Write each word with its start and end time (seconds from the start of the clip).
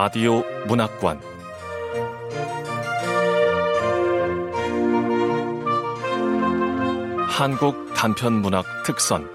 라디오 0.00 0.44
문학관 0.68 1.20
한국 7.26 7.92
단편 7.96 8.34
문학 8.34 8.64
특선 8.86 9.28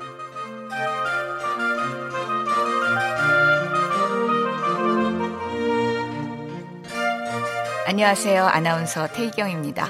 안녕하세요. 7.86 8.46
아나운서 8.46 9.08
태희경입니다. 9.08 9.90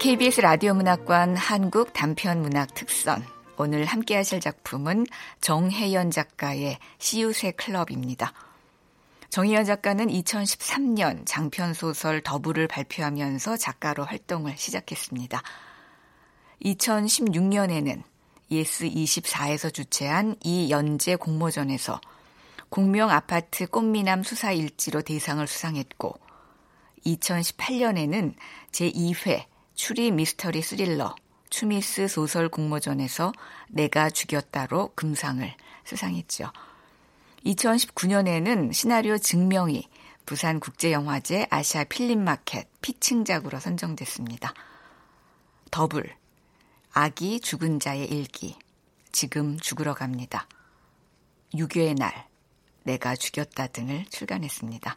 KBS 0.00 0.40
라디오 0.40 0.74
문학관 0.74 1.36
한국 1.36 1.92
단편 1.92 2.42
문학 2.42 2.74
특선 2.74 3.24
오늘 3.56 3.84
함께 3.84 4.16
하실 4.16 4.40
작품은 4.40 5.06
정해연 5.40 6.10
작가의 6.10 6.78
시우세 6.98 7.52
클럽입니다. 7.52 8.32
정해연 9.30 9.64
작가는 9.64 10.06
2013년 10.06 11.22
장편 11.26 11.74
소설 11.74 12.22
더블을 12.22 12.68
발표하면서 12.68 13.56
작가로 13.56 14.04
활동을 14.04 14.56
시작했습니다. 14.56 15.42
2016년에는 16.62 18.02
예스 18.50 18.86
24에서 18.86 19.72
주최한 19.72 20.36
이 20.42 20.70
연재 20.70 21.16
공모전에서 21.16 22.00
봉명 22.68 23.10
아파트 23.10 23.66
꽃미남 23.66 24.22
수사 24.22 24.52
일지로 24.52 25.02
대상을 25.02 25.44
수상했고 25.46 26.14
2018년에는 27.04 28.34
제2회 28.72 29.44
추리 29.74 30.10
미스터리 30.10 30.62
스릴러 30.62 31.14
추미스 31.50 32.08
소설 32.08 32.48
공모전에서 32.48 33.32
내가 33.68 34.10
죽였다로 34.10 34.92
금상을 34.94 35.54
수상했죠. 35.84 36.50
2019년에는 37.46 38.72
시나리오 38.72 39.18
증명이 39.18 39.88
부산국제영화제 40.26 41.46
아시아 41.50 41.84
필름마켓 41.84 42.68
피칭작으로 42.82 43.60
선정됐습니다. 43.60 44.52
더블, 45.70 46.14
아기 46.92 47.38
죽은 47.40 47.78
자의 47.78 48.06
일기, 48.06 48.56
지금 49.12 49.58
죽으러 49.58 49.94
갑니다. 49.94 50.48
유교의 51.54 51.94
날, 51.94 52.26
내가 52.82 53.14
죽였다 53.14 53.68
등을 53.68 54.06
출간했습니다. 54.06 54.94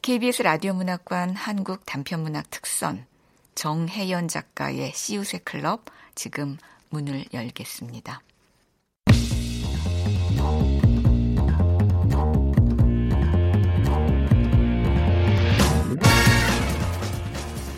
KBS 0.00 0.42
라디오 0.42 0.72
문학관 0.74 1.34
한국 1.34 1.84
단편문학 1.84 2.50
특선 2.50 3.06
정혜연 3.54 4.28
작가의 4.28 4.92
시우세 4.94 5.38
클럽 5.38 5.84
지금 6.14 6.56
문을 6.90 7.24
열겠습니다. 7.32 8.22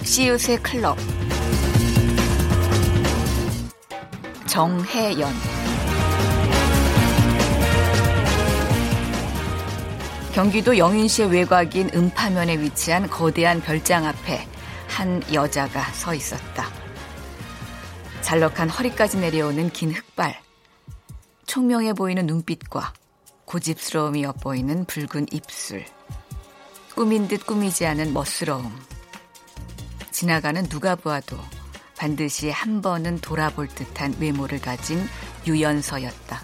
시우세 0.06 0.56
클럽 0.58 0.96
정혜연 4.46 5.28
경기도 10.32 10.78
영인시의 10.78 11.32
외곽인 11.32 11.90
음파면에 11.92 12.56
위치한 12.60 13.10
거대한 13.10 13.60
별장 13.60 14.06
앞에 14.06 14.46
한 14.86 15.20
여자가 15.34 15.82
서 15.92 16.14
있었다. 16.14 16.68
잘럭한 18.20 18.70
허리까지 18.70 19.18
내려오는 19.18 19.70
긴 19.70 19.92
흑발, 19.92 20.40
총명해 21.46 21.94
보이는 21.94 22.24
눈빛과 22.26 22.92
고집스러움이 23.44 24.22
엿보이는 24.22 24.84
붉은 24.84 25.26
입술, 25.32 25.84
꾸민 26.94 27.26
듯 27.26 27.44
꾸미지 27.44 27.84
않은 27.86 28.12
멋스러움. 28.12 28.72
지나가는 30.16 30.66
누가 30.70 30.96
보아도 30.96 31.36
반드시 31.98 32.48
한 32.48 32.80
번은 32.80 33.18
돌아볼 33.18 33.68
듯한 33.68 34.16
외모를 34.18 34.58
가진 34.62 35.06
유연서였다. 35.46 36.42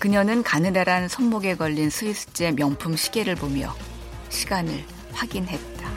그녀는 0.00 0.42
가느다란 0.42 1.06
손목에 1.06 1.54
걸린 1.54 1.88
스위스제 1.88 2.50
명품 2.50 2.96
시계를 2.96 3.36
보며 3.36 3.76
시간을 4.28 4.84
확인했다. 5.12 5.88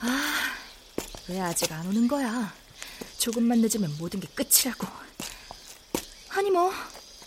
아, 0.00 0.54
왜 1.28 1.40
아직 1.42 1.70
안 1.72 1.86
오는 1.86 2.08
거야? 2.08 2.65
조금만 3.18 3.60
늦으면 3.60 3.94
모든 3.98 4.20
게 4.20 4.28
끝이라고. 4.28 4.86
아니 6.30 6.50
뭐, 6.50 6.72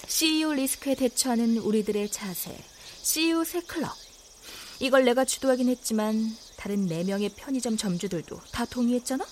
CEO 0.07 0.53
리스크에 0.53 0.95
대처하는 0.95 1.57
우리들의 1.57 2.09
자세, 2.11 2.57
CEO 3.01 3.43
새 3.43 3.61
클럽. 3.61 3.91
이걸 4.79 5.03
내가 5.03 5.25
주도하긴 5.25 5.69
했지만 5.69 6.35
다른 6.57 6.87
4명의 6.87 7.31
편의점 7.35 7.77
점주들도 7.77 8.39
다 8.51 8.65
동의했잖아? 8.65 9.25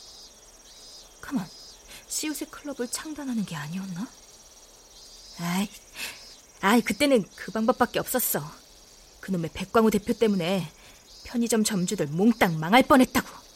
가만, 1.21 1.47
CEO 2.07 2.33
새 2.33 2.45
클럽을 2.45 2.87
창단하는 2.89 3.45
게 3.45 3.55
아니었나? 3.55 4.07
아이, 5.39 5.69
아이, 6.61 6.81
그때는 6.81 7.23
그 7.35 7.51
방법밖에 7.51 7.99
없었어. 7.99 8.43
그놈의 9.19 9.51
백광우 9.53 9.91
대표 9.91 10.13
때문에 10.13 10.71
편의점 11.25 11.63
점주들 11.63 12.07
몽땅 12.07 12.59
망할 12.59 12.83
뻔했다고. 12.83 13.46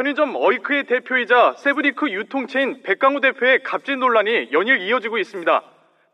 편의점 0.00 0.34
어이크의 0.34 0.84
대표이자 0.84 1.56
세브리크 1.58 2.08
유통체인 2.08 2.82
백강우 2.82 3.20
대표의 3.20 3.62
갑질 3.62 3.98
논란이 3.98 4.48
연일 4.50 4.80
이어지고 4.80 5.18
있습니다. 5.18 5.62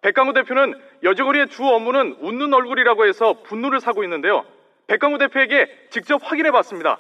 백강우 0.00 0.32
대표는 0.32 0.74
여직원의 1.04 1.48
주 1.50 1.64
업무는 1.64 2.16
웃는 2.19 2.52
얼굴이라고 2.52 3.06
해서 3.06 3.42
분노를 3.44 3.78
사고 3.78 4.02
있는데요. 4.02 4.44
백강우 4.88 5.19
대표에게 5.19 5.88
직접 5.91 6.20
확인해 6.24 6.50
봤습니다. 6.50 6.98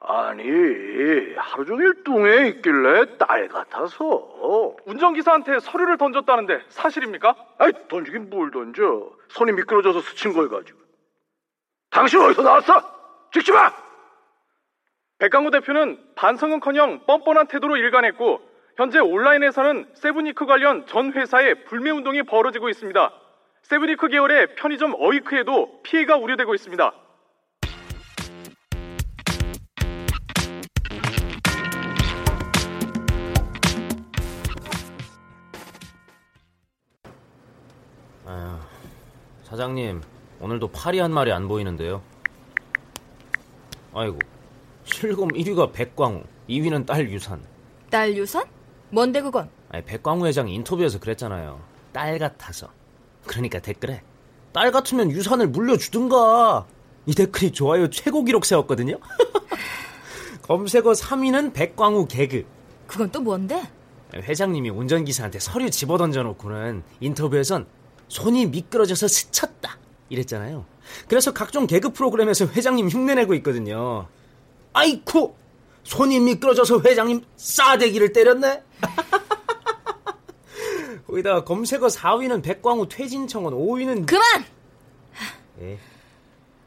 아니, 0.00 0.42
하루 1.36 1.64
종일 1.64 2.02
뚱해 2.02 2.48
있길래 2.48 3.16
딸 3.16 3.46
같아서. 3.46 4.74
운전기사한테 4.86 5.60
서류를 5.60 5.96
던졌다는데 5.96 6.62
사실입니까? 6.70 7.36
아이, 7.58 7.70
던지긴 7.86 8.30
뭘 8.30 8.50
던져. 8.50 9.12
손이 9.28 9.52
미끄러져서 9.52 10.00
스친 10.00 10.32
걸 10.32 10.48
가지고. 10.48 10.80
당신 11.88 12.20
어디서 12.20 12.42
나왔어? 12.42 12.82
찍지 13.32 13.52
마! 13.52 13.89
백강우 15.20 15.50
대표는 15.50 15.98
반성은커녕 16.16 17.04
뻔뻔한 17.06 17.46
태도로 17.46 17.76
일관했고 17.76 18.40
현재 18.76 18.98
온라인에서는 18.98 19.90
세브니크 19.92 20.46
관련 20.46 20.86
전 20.86 21.12
회사의 21.12 21.64
불매 21.64 21.90
운동이 21.90 22.22
벌어지고 22.22 22.70
있습니다. 22.70 23.12
세브니크 23.62 24.08
계열의 24.08 24.54
편의점 24.54 24.94
어이크에도 24.98 25.82
피해가 25.82 26.16
우려되고 26.16 26.54
있습니다. 26.54 26.92
사장님, 39.42 40.00
오늘도 40.40 40.68
파리 40.68 41.00
한 41.00 41.12
마리 41.12 41.32
안 41.32 41.48
보이는데요. 41.48 42.02
아이고, 43.92 44.18
실검 44.84 45.28
1위가 45.28 45.72
백광우, 45.72 46.22
2위는 46.48 46.86
딸 46.86 47.10
유산. 47.10 47.40
딸 47.90 48.16
유산? 48.16 48.44
뭔데 48.90 49.20
그건? 49.20 49.48
아니, 49.70 49.84
백광우 49.84 50.26
회장 50.26 50.48
인터뷰에서 50.48 50.98
그랬잖아요. 50.98 51.60
딸 51.92 52.18
같아서. 52.18 52.68
그러니까 53.26 53.58
댓글에 53.60 54.02
딸 54.52 54.72
같으면 54.72 55.10
유산을 55.10 55.48
물려주든가. 55.48 56.66
이 57.06 57.14
댓글이 57.14 57.52
좋아요 57.52 57.88
최고 57.90 58.24
기록 58.24 58.44
세웠거든요. 58.44 58.98
검색어 60.42 60.92
3위는 60.92 61.52
백광우 61.52 62.06
개그. 62.06 62.44
그건 62.86 63.10
또 63.10 63.20
뭔데? 63.20 63.62
회장님이 64.14 64.70
운전기사한테 64.70 65.38
서류 65.38 65.70
집어던져 65.70 66.24
놓고는 66.24 66.82
인터뷰에선 66.98 67.66
손이 68.08 68.46
미끄러져서 68.46 69.06
스쳤다. 69.06 69.78
이랬잖아요. 70.08 70.64
그래서 71.06 71.32
각종 71.32 71.68
개그 71.68 71.92
프로그램에서 71.92 72.46
회장님 72.46 72.88
흉내내고 72.88 73.34
있거든요. 73.34 74.08
아이쿠! 74.72 75.34
손이 75.84 76.20
미끄러져서 76.20 76.80
회장님 76.80 77.24
싸대기를 77.36 78.12
때렸네? 78.12 78.62
거기다가 81.06 81.44
검색어 81.44 81.86
4위는 81.88 82.42
백광우 82.42 82.88
퇴진청원, 82.88 83.54
5위는. 83.54 84.06
그만! 84.06 84.44
예, 85.60 85.78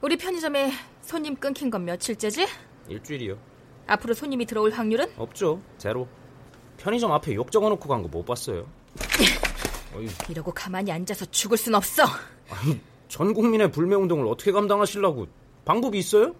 우리 0.02 0.18
편의점에 0.18 0.72
손님 1.02 1.36
끊긴 1.36 1.70
건 1.70 1.86
며칠째지? 1.86 2.48
일주일이요. 2.90 3.38
앞으로 3.88 4.14
손님이 4.14 4.46
들어올 4.46 4.72
확률은? 4.72 5.12
없죠. 5.18 5.62
제로. 5.78 6.08
편의점 6.78 7.12
앞에 7.12 7.34
욕 7.36 7.52
적어놓고 7.52 7.88
간 7.88 8.02
거 8.04 8.08
못 8.10 8.26
봤어요? 8.26 8.68
이러고 10.30 10.52
가만히 10.54 10.92
앉아서 10.92 11.26
죽을 11.28 11.58
순 11.58 11.76
없어. 11.76 12.04
아니, 12.50 12.80
전 13.08 13.34
국민의 13.34 13.72
불매운동을 13.72 14.28
어떻게 14.28 14.52
감당하시려고 14.52 15.28
방법이 15.66 15.98
있어요? 16.00 16.36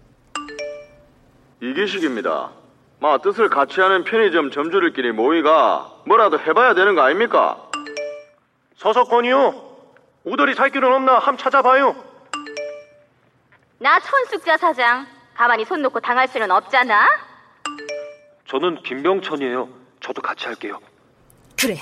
이기식입니다. 1.63 2.51
마 3.00 3.18
뜻을 3.19 3.50
같이 3.50 3.80
하는 3.80 4.04
편의점 4.04 4.51
점주들끼리 4.51 5.13
모이가 5.13 6.01
뭐라도 6.06 6.38
해봐야 6.38 6.74
되는 6.74 6.94
거 6.94 7.01
아닙니까? 7.01 7.69
서석권이요. 8.77 9.71
오더리 10.25 10.56
살 10.56 10.71
길은 10.71 10.94
없나 10.94 11.19
함 11.19 11.38
찾아봐요. 11.38 11.95
나 13.80 14.00
천숙자 14.00 14.57
사장. 14.57 15.07
가만히 15.33 15.63
손 15.63 15.81
놓고 15.81 16.01
당할 16.01 16.27
수는 16.27 16.51
없잖아. 16.51 17.07
저는 18.48 18.83
김병천이에요. 18.83 19.69
저도 20.01 20.21
같이 20.21 20.45
할게요. 20.45 20.80
그래. 21.60 21.77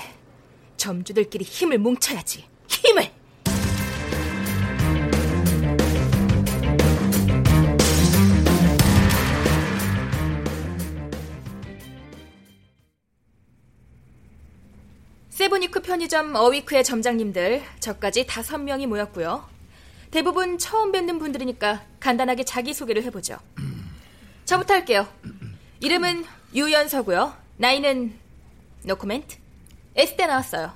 점주들끼리 0.76 1.44
힘을 1.44 1.78
뭉쳐야지. 1.78 2.46
힘을! 2.68 3.21
세브니크 15.42 15.80
편의점 15.80 16.36
어위크의 16.36 16.84
점장님들 16.84 17.64
저까지 17.80 18.28
다섯 18.28 18.58
명이 18.58 18.86
모였고요. 18.86 19.44
대부분 20.12 20.56
처음 20.56 20.92
뵙는 20.92 21.18
분들이니까 21.18 21.82
간단하게 21.98 22.44
자기소개를 22.44 23.02
해보죠. 23.02 23.38
저부터 24.44 24.74
할게요. 24.74 25.08
이름은 25.80 26.24
유연서고요. 26.54 27.34
나이는 27.56 28.16
no 28.84 28.94
comment. 28.94 29.36
S대 29.96 30.26
나왔어요. 30.26 30.74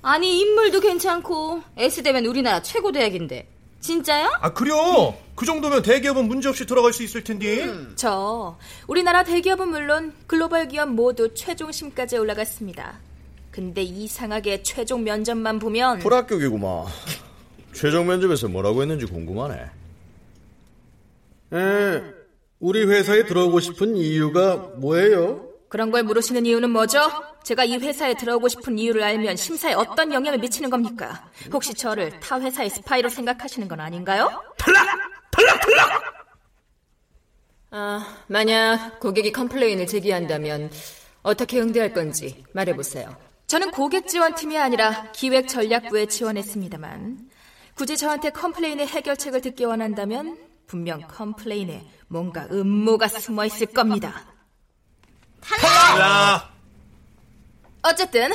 아니 0.00 0.40
인물도 0.40 0.80
괜찮고 0.80 1.62
S대면 1.76 2.24
우리나라 2.24 2.62
최고 2.62 2.92
대학인데 2.92 3.46
진짜야? 3.80 4.38
아 4.40 4.52
그래요? 4.52 5.14
그 5.34 5.46
정도면 5.46 5.82
대기업은 5.82 6.26
문제없이 6.26 6.66
들어갈 6.66 6.92
수 6.92 7.02
있을 7.02 7.22
텐데. 7.22 7.64
저 7.94 8.58
우리나라 8.86 9.22
대기업은 9.22 9.68
물론 9.68 10.12
글로벌 10.26 10.66
기업 10.68 10.88
모두 10.90 11.32
최종심까지 11.34 12.16
올라갔습니다. 12.18 12.98
근데 13.52 13.82
이상하게 13.82 14.62
최종 14.62 15.04
면접만 15.04 15.58
보면 15.58 16.00
불합격이구만. 16.00 16.86
최종 17.72 18.06
면접에서 18.08 18.48
뭐라고 18.48 18.82
했는지 18.82 19.06
궁금하네. 19.06 19.70
에, 21.54 22.02
우리 22.58 22.84
회사에 22.84 23.24
들어오고 23.24 23.60
싶은 23.60 23.96
이유가 23.96 24.56
뭐예요? 24.76 25.46
그런 25.68 25.90
걸 25.90 26.02
물으시는 26.02 26.46
이유는 26.46 26.70
뭐죠? 26.70 26.98
제가 27.48 27.64
이 27.64 27.78
회사에 27.78 28.12
들어오고 28.12 28.48
싶은 28.48 28.78
이유를 28.78 29.02
알면 29.02 29.36
심사에 29.36 29.72
어떤 29.72 30.12
영향을 30.12 30.38
미치는 30.38 30.68
겁니까? 30.68 31.30
혹시 31.50 31.72
저를 31.72 32.20
타 32.20 32.38
회사의 32.38 32.68
스파이로 32.68 33.08
생각하시는 33.08 33.66
건 33.68 33.80
아닌가요? 33.80 34.42
아, 37.70 38.18
만약 38.26 39.00
고객이 39.00 39.32
complain을 39.32 39.86
제기한다면 39.86 40.70
어떻게 41.22 41.58
응대할 41.58 41.94
건지 41.94 42.44
말해보세요. 42.52 43.16
저는 43.46 43.70
고객 43.70 44.08
지원팀이 44.08 44.58
아니라 44.58 45.10
기획 45.12 45.48
전략부에 45.48 46.04
지원했습니다만 46.04 47.30
굳이 47.74 47.96
저한테 47.96 48.28
complain의 48.28 48.86
해결책을 48.88 49.40
듣기 49.40 49.64
원한다면 49.64 50.36
분명 50.66 51.00
complain에 51.00 51.88
뭔가 52.08 52.46
음모가 52.50 53.08
숨어 53.08 53.46
있을 53.46 53.68
겁니다. 53.68 54.26
탈락! 55.40 56.57
어쨌든 57.82 58.30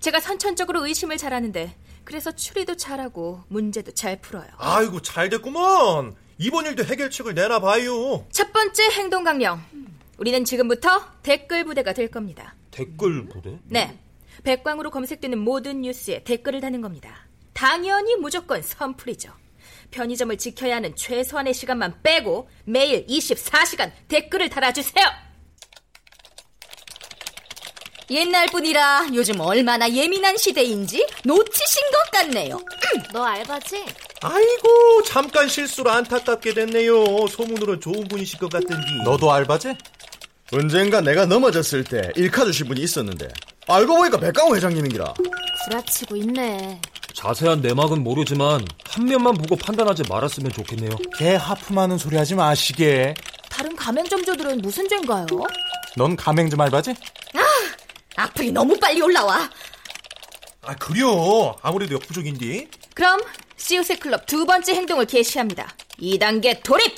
제가 0.00 0.20
선천적으로 0.20 0.86
의심을 0.86 1.16
잘하는데 1.16 1.74
그래서 2.04 2.30
추리도 2.30 2.76
잘하고 2.76 3.42
문제도 3.48 3.90
잘 3.92 4.20
풀어요. 4.20 4.46
아이고 4.58 5.02
잘 5.02 5.28
됐구먼. 5.28 6.14
이번 6.38 6.66
일도 6.66 6.84
해결책을 6.84 7.34
내놔봐요. 7.34 8.26
첫 8.30 8.52
번째 8.52 8.90
행동 8.90 9.24
강령. 9.24 9.62
우리는 10.18 10.44
지금부터 10.44 11.04
댓글 11.22 11.64
부대가 11.64 11.92
될 11.92 12.08
겁니다. 12.08 12.54
댓글 12.70 13.26
부대? 13.26 13.58
네. 13.64 13.98
백광으로 14.44 14.90
검색되는 14.90 15.38
모든 15.38 15.80
뉴스에 15.80 16.22
댓글을 16.24 16.60
다는 16.60 16.80
겁니다. 16.82 17.26
당연히 17.54 18.16
무조건 18.16 18.62
선풀이죠. 18.62 19.32
편의점을 19.90 20.36
지켜야 20.36 20.76
하는 20.76 20.94
최소한의 20.94 21.54
시간만 21.54 22.02
빼고 22.02 22.48
매일 22.64 23.06
24시간 23.06 23.90
댓글을 24.08 24.50
달아주세요. 24.50 25.04
옛날 28.10 28.46
분이라 28.46 29.08
요즘 29.14 29.40
얼마나 29.40 29.90
예민한 29.90 30.36
시대인지 30.36 31.04
놓치신 31.24 31.82
것 31.90 32.10
같네요. 32.12 32.60
너 33.12 33.24
알바지? 33.24 33.84
아이고 34.22 35.02
잠깐 35.04 35.48
실수로 35.48 35.90
안타깝게 35.90 36.54
됐네요. 36.54 37.26
소문으로 37.26 37.80
좋은 37.80 38.06
분이실 38.06 38.38
것 38.38 38.50
같던데. 38.50 38.76
너도 39.04 39.32
알바지? 39.32 39.74
언젠가 40.52 41.00
내가 41.00 41.26
넘어졌을 41.26 41.82
때 41.82 42.12
일카 42.14 42.44
주신 42.44 42.68
분이 42.68 42.80
있었는데 42.80 43.28
알고 43.66 43.96
보니까 43.96 44.18
백강호 44.18 44.54
회장님이기라. 44.56 45.14
구라치고 45.64 46.16
있네. 46.16 46.80
자세한 47.14 47.60
내막은 47.60 48.04
모르지만 48.04 48.64
한 48.88 49.04
면만 49.04 49.34
보고 49.34 49.56
판단하지 49.56 50.04
말았으면 50.08 50.52
좋겠네요. 50.52 50.90
개 51.18 51.34
하품하는 51.34 51.98
소리 51.98 52.16
하지 52.16 52.36
마시게. 52.36 53.14
다른 53.50 53.74
가맹점주들은 53.74 54.58
무슨 54.58 54.88
죄인가요? 54.88 55.26
넌 55.96 56.14
가맹점 56.14 56.60
알바지? 56.60 56.90
아, 57.34 57.40
악플이 58.16 58.50
너무 58.52 58.78
빨리 58.78 59.00
올라와. 59.00 59.48
아 60.62 60.74
그래요. 60.76 61.54
아무래도 61.62 61.94
역부족인데. 61.94 62.68
그럼 62.94 63.20
시우세 63.56 63.96
클럽 63.96 64.26
두 64.26 64.46
번째 64.46 64.74
행동을 64.74 65.04
개시합니다. 65.06 65.68
2단계 65.98 66.62
돌입! 66.62 66.94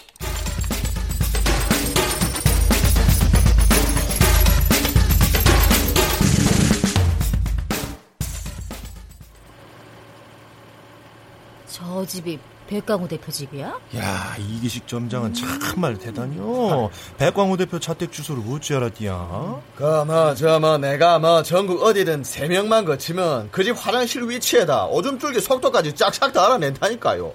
저 11.66 12.04
집이 12.06 12.38
백강호 12.68 13.08
대표 13.08 13.32
집이야? 13.32 13.78
야 13.96 14.37
이기식 14.38 14.87
점장은 14.87 15.32
참말 15.34 15.96
대단요. 15.98 16.90
백광호 17.16 17.56
대표 17.56 17.78
자택 17.80 18.12
주소를 18.12 18.42
어찌 18.52 18.75
알았디야? 18.75 19.60
그뭐 19.76 20.34
저뭐 20.34 20.78
내가 20.78 21.18
뭐 21.18 21.42
전국 21.42 21.82
어디든 21.82 22.25
세 22.25 22.46
명만 22.46 22.84
거치면 22.84 23.50
그 23.50 23.64
집 23.64 23.75
화장실 23.78 24.22
위치에다 24.28 24.87
오줌 24.87 25.18
줄기 25.18 25.40
속도까지 25.40 25.94
쫙쫙 25.94 26.32
다 26.32 26.46
알아낸다니까요. 26.46 27.32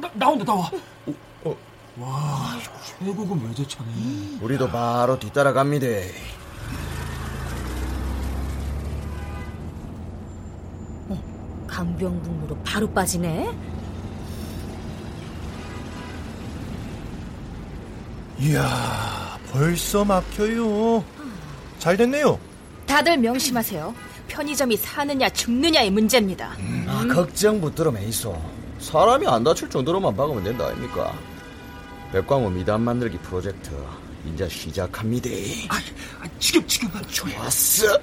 나, 0.00 0.10
나온다 0.14 0.44
나와. 0.44 0.70
어, 1.44 1.56
와 1.98 2.56
최고급 3.00 3.44
외제차네. 3.48 4.38
우리도 4.40 4.68
바로 4.68 5.18
뒤따라갑니다. 5.18 5.86
강병북로로 11.68 12.56
바로 12.64 12.90
빠지네. 12.92 13.54
이야 18.40 19.38
벌써 19.52 20.04
막혀요. 20.04 21.04
잘 21.78 21.96
됐네요. 21.96 22.38
다들 22.86 23.18
명심하세요. 23.18 23.94
편의점이 24.28 24.76
사느냐 24.76 25.28
죽느냐의 25.30 25.90
문제입니다. 25.90 26.52
아, 26.86 27.06
걱정 27.12 27.60
붙들어 27.60 27.90
메이소. 27.90 28.40
사람이 28.78 29.26
안 29.26 29.42
다칠 29.42 29.68
정도로만 29.68 30.14
박으면 30.16 30.44
된다 30.44 30.66
아닙니까? 30.66 31.12
백광호 32.12 32.50
미담 32.50 32.82
만들기 32.82 33.18
프로젝트 33.18 33.70
이제 34.32 34.48
시작합니다. 34.48 35.28
아, 35.70 35.80
지금 36.38 36.66
지금 36.66 36.88
좋았어. 37.08 37.98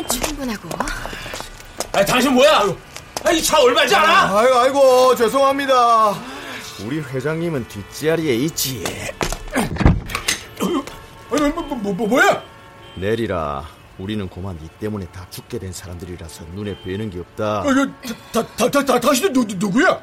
목격자는 0.00 0.08
충분하고. 0.08 0.68
아 1.92 2.04
당신 2.04 2.32
뭐야? 2.34 2.74
아, 3.22 3.30
이차 3.30 3.60
얼마지 3.60 3.94
않아? 3.94 4.38
아이고, 4.38 4.54
아이고, 4.56 5.14
죄송합니다. 5.14 6.14
우리 6.86 7.00
회장님은 7.00 7.68
뒷자리에 7.68 8.34
있지. 8.36 8.82
뭐, 11.28 11.38
뭐, 11.76 11.92
뭐, 11.92 12.08
뭐야? 12.08 12.42
내리라. 12.94 13.66
우리는 13.98 14.26
고만 14.26 14.56
니 14.56 14.68
때문에 14.80 15.04
다 15.12 15.26
죽게 15.28 15.58
된 15.58 15.70
사람들이라서 15.70 16.44
눈에 16.54 16.80
뵈는 16.82 17.10
게 17.10 17.18
없다. 17.20 17.62
다, 18.32 18.46
다, 18.56 18.70
다, 18.70 18.84
다, 18.86 18.98
당신은 18.98 19.34
누, 19.34 19.44
누구야? 19.46 20.00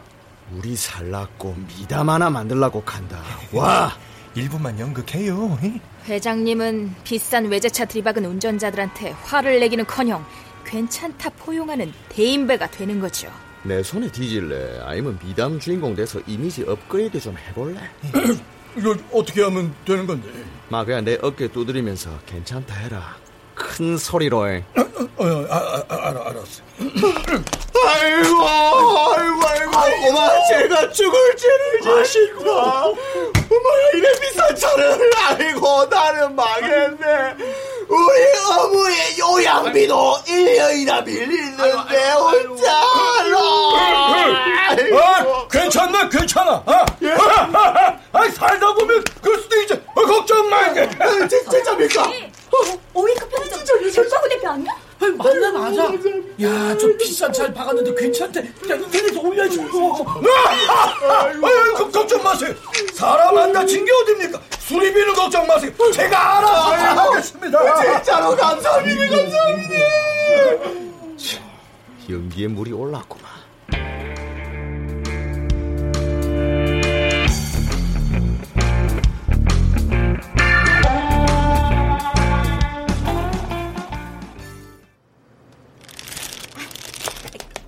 우리 0.52 0.76
살라고 0.76 1.56
미담 1.68 2.10
하나 2.12 2.30
만들라고 2.30 2.84
간다. 2.84 3.20
와! 3.52 3.98
1분만 4.38 4.78
연극해요. 4.80 5.58
회장님은 6.06 6.94
비싼 7.04 7.46
외제차 7.46 7.86
들이박은 7.86 8.24
운전자들한테 8.26 9.12
화를 9.12 9.60
내기는커녕 9.60 10.24
괜찮다 10.66 11.30
포용하는 11.32 11.92
대인배가 12.10 12.70
되는 12.70 13.00
거죠. 13.00 13.32
내 13.64 13.82
손에 13.82 14.12
뒤질래? 14.12 14.82
아니면 14.84 15.18
미담 15.24 15.60
주인공 15.60 15.96
돼서 15.96 16.20
이미지 16.28 16.64
업그레이드 16.64 17.20
좀 17.20 17.36
해볼래? 17.38 17.80
이거 18.78 18.96
어떻게 19.12 19.42
하면 19.42 19.74
되는 19.86 20.06
건데? 20.06 20.30
마 20.70 20.86
그냥 20.86 21.04
내 21.04 21.18
어깨 21.22 21.48
두드리면서 21.48 22.20
괜찮다 22.26 22.76
해라. 22.76 23.18
큰 23.58 23.98
소리로 23.98 24.48
해. 24.48 24.64
어, 24.78 24.82
어, 25.18 25.48
아, 25.50 25.84
아, 25.90 25.96
알아, 26.10 26.22
알았어. 26.28 26.62
아이고, 26.80 28.44
아이고, 28.44 29.48
아이고, 29.48 30.08
엄마, 30.10 30.30
제가 30.48 30.92
죽을 30.92 31.36
죄를 31.36 31.82
자신다. 31.82 32.52
엄마, 32.86 33.70
이래 33.96 34.12
비싼 34.20 34.56
차를, 34.56 35.10
아이고, 35.28 35.86
나는 35.86 36.36
망했네. 36.36 37.36
우리 37.88 38.24
어머의 38.60 39.18
요양비도 39.20 40.18
1년이나 40.28 41.04
밀리는데, 41.04 42.12
혼자로. 42.12 43.38
아, 45.00 45.48
괜찮네, 45.50 46.10
괜찮아. 46.10 46.64
아, 46.66 46.86
아, 48.14 48.30
살다 48.30 48.74
보면 48.74 49.04
그럴 49.22 49.40
수도 49.42 49.56
있지. 49.62 49.74
아, 49.74 50.02
걱정 50.02 50.48
마, 50.50 50.68
이제. 50.68 50.90
진짜입니까? 51.50 52.12
오이크 52.94 53.28
편의점 53.30 53.94
백광우 53.94 54.30
대표 54.30 54.50
아니야? 54.50 54.72
맞나 55.18 55.52
맞아. 55.52 55.84
야, 56.42 56.78
좀 56.78 56.98
비싼 56.98 57.32
차를 57.32 57.54
박았는데 57.54 57.94
괜찮대. 57.96 58.40
야, 58.42 58.76
인터넷에 58.76 59.18
올려주고. 59.20 60.06
아유, 61.44 61.74
걱정 61.92 62.24
마세요. 62.24 62.54
사람 62.94 63.38
안 63.38 63.54
다친 63.54 63.86
게 63.86 63.92
어딥니까? 63.92 64.42
수리비는 64.60 65.14
걱정 65.14 65.46
마세요. 65.46 65.72
제가 65.94 66.38
알아서 66.40 67.12
하겠습니다. 67.12 67.82
진짜로 67.96 68.36
감사합니다, 68.36 69.16
감사합니다. 69.16 69.76
연기에 72.10 72.48
물이 72.48 72.72
올랐구만. 72.72 73.37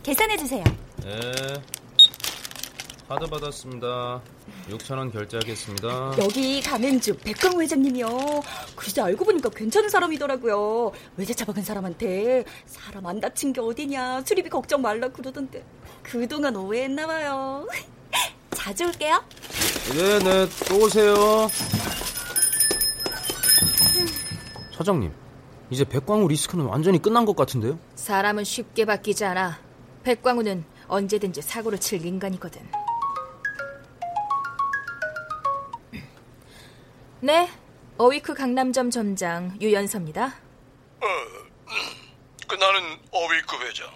계산해 0.09 0.37
주세요. 0.37 0.63
네. 1.03 1.31
카드 3.07 3.27
받았습니다. 3.27 4.19
6천원 4.71 5.13
결제하겠습니다. 5.13 6.15
여기 6.17 6.63
가맹주 6.63 7.17
백광우 7.17 7.61
회장님이요. 7.61 8.07
글쎄 8.75 9.01
알고 9.01 9.23
보니까 9.23 9.49
괜찮은 9.49 9.87
사람이더라고요. 9.89 10.93
외제차 11.15 11.45
박은 11.45 11.61
사람한테 11.63 12.43
사람 12.65 13.05
안 13.05 13.19
다친 13.19 13.53
게 13.53 13.61
어디냐 13.61 14.23
수리비 14.25 14.49
걱정 14.49 14.81
말라 14.81 15.09
그러던데 15.09 15.63
그동안 16.01 16.55
오해했나 16.55 17.05
봐요. 17.05 17.67
자주 18.49 18.85
올게요. 18.87 19.23
네네 19.93 20.47
또 20.67 20.79
오세요. 20.85 21.47
사장님 24.75 25.13
이제 25.69 25.83
백광우 25.83 26.27
리스크는 26.27 26.65
완전히 26.65 26.99
끝난 26.99 27.25
것 27.25 27.35
같은데요? 27.35 27.77
사람은 27.93 28.43
쉽게 28.43 28.85
바뀌지 28.85 29.23
않아. 29.25 29.68
백광우는 30.03 30.65
언제든지 30.87 31.41
사고를 31.41 31.79
칠 31.79 32.05
인간이거든. 32.05 32.61
네, 37.21 37.49
어위크 37.97 38.33
강남점 38.33 38.89
점장 38.89 39.57
유연서입니다. 39.61 40.25
어, 40.25 41.05
그 42.47 42.55
나는 42.55 42.97
어위크 43.11 43.57
회장 43.65 43.89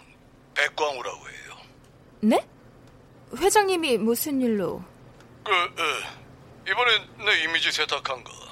백광우라고 0.55 1.29
해요. 1.29 1.57
네? 2.21 2.47
회장님이 3.35 3.97
무슨 3.97 4.41
일로? 4.41 4.83
그 5.43 5.51
에, 5.51 6.71
이번에 6.71 7.25
내 7.25 7.43
이미지 7.43 7.71
세탁한 7.71 8.23
거 8.23 8.43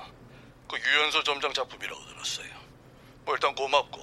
그 0.71 0.77
유연서 0.79 1.21
점장 1.23 1.51
작품이라고 1.51 2.01
들었어요. 2.05 2.47
뭐 3.25 3.33
일단 3.35 3.53
고맙고 3.53 3.99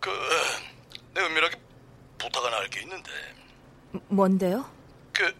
그 0.00 0.10
내 1.12 1.20
은밀하게 1.20 1.56
부탁 2.18 2.44
하나 2.44 2.56
할 2.58 2.68
게 2.70 2.80
있는데 2.80 3.10
뭔데요? 4.08 4.70
그, 5.12 5.36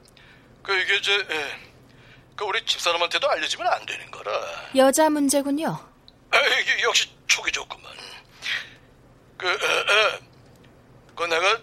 그 0.62 0.78
이게 0.80 0.96
이제 0.96 1.12
에, 1.14 1.60
그 2.36 2.44
우리 2.44 2.64
집사람한테도 2.64 3.28
알려지면 3.28 3.66
안 3.66 3.84
되는 3.86 4.10
거라. 4.10 4.32
여자 4.76 5.08
문제군요. 5.10 5.66
아, 6.30 6.38
이게 6.60 6.82
역시 6.82 7.10
촉이 7.26 7.50
좋구만. 7.52 7.92
그, 9.38 9.46
에, 9.48 9.52
에, 9.52 10.20
그 11.16 11.24
내가 11.24 11.60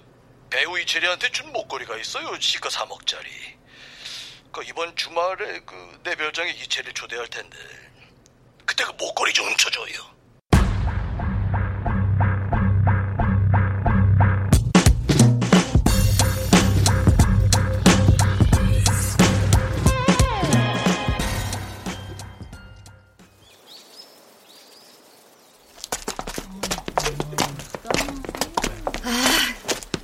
배우 0.50 0.78
이채리한테 0.80 1.30
준 1.32 1.52
목걸이가 1.54 1.98
있어요. 1.98 2.40
시가 2.40 2.70
3억짜리. 2.70 3.28
그 4.52 4.64
이번 4.64 4.96
주말에 4.96 5.60
그 5.62 5.94
내 6.04 6.16
별장에 6.16 6.52
이채리 6.52 6.92
초대할 6.94 7.28
텐데 7.30 7.58
그때 8.66 8.84
그 8.84 8.92
목걸이 8.92 9.32
좀 9.34 9.48
훔쳐줘요. 9.48 10.13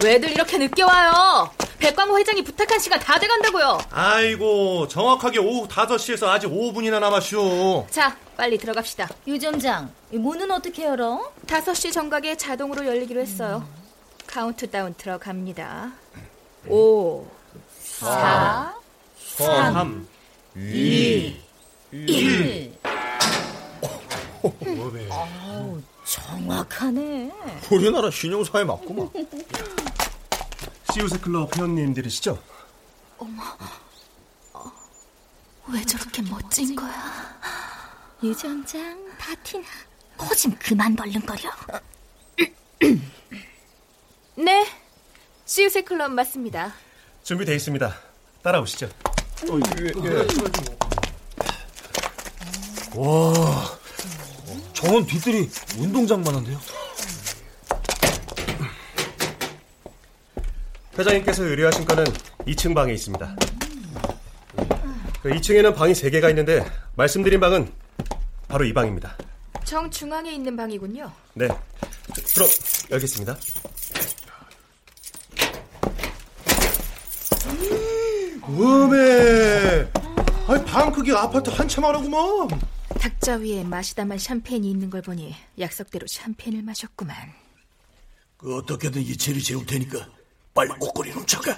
왜들 0.10 0.32
이렇게 0.32 0.58
늦게 0.58 0.82
와요? 0.82 1.52
백광호 1.78 2.18
회장이 2.18 2.44
부탁한 2.44 2.80
시간 2.80 3.00
다 3.00 3.20
돼간다고요. 3.20 3.78
아이고 3.92 4.88
정확하게 4.88 5.38
오후 5.38 5.68
5시에서 5.68 6.30
아직 6.30 6.48
5분이나 6.48 7.00
남았슈. 7.00 7.86
자, 7.92 8.18
빨리 8.36 8.58
들어갑시다. 8.58 9.08
유 9.28 9.38
점장, 9.38 9.92
문은 10.10 10.50
어떻게 10.50 10.86
열어? 10.86 11.32
5시 11.46 11.94
정각에 11.94 12.36
자동으로 12.36 12.88
열리기로 12.88 13.22
했어요. 13.22 13.70
카운트다운 14.26 14.96
들어갑니다. 14.98 15.92
5, 16.68 17.28
4, 17.80 18.74
3, 19.38 20.08
2, 20.56 21.36
1. 21.92 22.74
아우, 25.12 25.80
정확하네. 26.04 27.32
우리나라 27.72 28.10
신용사에 28.10 28.64
맞구만. 28.64 29.10
시우스 30.94 31.20
클럽 31.20 31.56
회원님들이시죠? 31.56 32.42
어머, 33.20 33.44
어, 34.54 34.72
왜 35.68 35.84
저렇게 35.86 36.22
멋진 36.24 36.76
거야? 36.76 37.38
유 38.24 38.36
점장, 38.36 39.08
다 39.18 39.34
티나, 39.44 39.66
코 40.18 40.34
좀 40.36 40.54
그만 40.60 40.96
벌렁거려. 40.96 41.50
네, 44.36 44.68
시우세 45.46 45.82
클럽 45.82 46.12
맞습니다. 46.12 46.74
준비돼 47.24 47.56
있습니다. 47.56 47.96
따라오시죠. 48.42 48.88
어, 48.88 49.60
예, 49.80 49.86
예. 50.04 50.28
와, 52.96 53.78
정원 54.74 55.06
뒤뜰이 55.06 55.50
운동장만 55.78 56.36
한데요? 56.36 56.60
회장님께서 61.00 61.44
의뢰하신 61.44 61.86
건은 61.86 62.04
2층 62.46 62.76
방에 62.76 62.94
있습니다. 62.94 63.36
2층에는 65.24 65.74
방이 65.74 65.94
3개가 65.94 66.30
있는데 66.30 66.66
말씀드린 66.96 67.40
방은 67.40 67.72
바로 68.50 68.66
이 68.66 68.74
방입니다. 68.74 69.18
정중앙에 69.64 70.34
있는 70.34 70.58
방이군요. 70.58 71.10
네. 71.36 71.48
그럼 72.34 72.50
열겠습니다. 72.92 73.38
웜에 78.48 79.92
아니 80.48 80.66
방 80.66 80.92
크기 80.92 81.14
아파트 81.14 81.50
한 81.50 81.68
채만 81.68 81.96
하구만. 81.96 82.60
탁자 83.00 83.36
위에 83.36 83.64
마시다만 83.64 84.18
샴페인이 84.18 84.70
있는 84.70 84.90
걸 84.90 85.02
보니 85.02 85.34
약속대로 85.60 86.08
샴페인을 86.08 86.64
마셨구만. 86.64 87.16
그 88.36 88.58
어떻게든 88.58 89.02
이채리 89.02 89.42
재울 89.42 89.66
테니까 89.66 90.19
빨리 90.60 90.74
옷걸이 90.78 91.12
훔쳐가. 91.12 91.58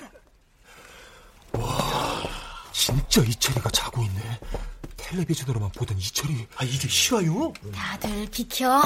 와, 1.54 2.24
진짜 2.72 3.24
이철이가 3.24 3.72
자고 3.72 4.04
있네. 4.04 4.40
텔레비전으로만 4.96 5.72
보던 5.72 5.98
이철이. 5.98 6.48
아, 6.58 6.64
이게 6.64 6.88
실화요? 6.88 7.52
다들 7.74 8.28
비켜. 8.30 8.80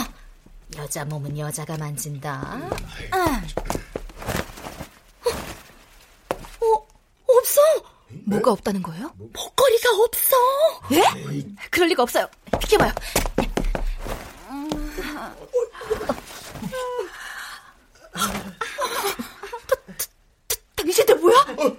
여자 0.78 1.04
몸은 1.04 1.38
여자가 1.38 1.76
만진다. 1.76 2.32
아. 3.12 3.42
뭐가 8.28 8.54
없다는 8.54 8.82
거예요? 8.82 9.12
목걸이가 9.18 9.90
없어. 10.00 10.36
예? 10.94 11.04
그럴 11.70 11.90
리가 11.90 12.04
없어요. 12.04 12.28
비켜봐요. 12.62 12.94
당신들 20.86 21.16
뭐야? 21.16 21.46
도둑이야! 21.46 21.76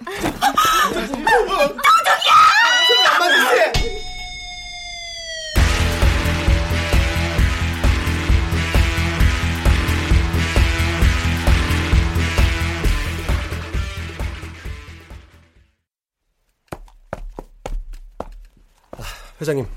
회장님, 19.39 19.67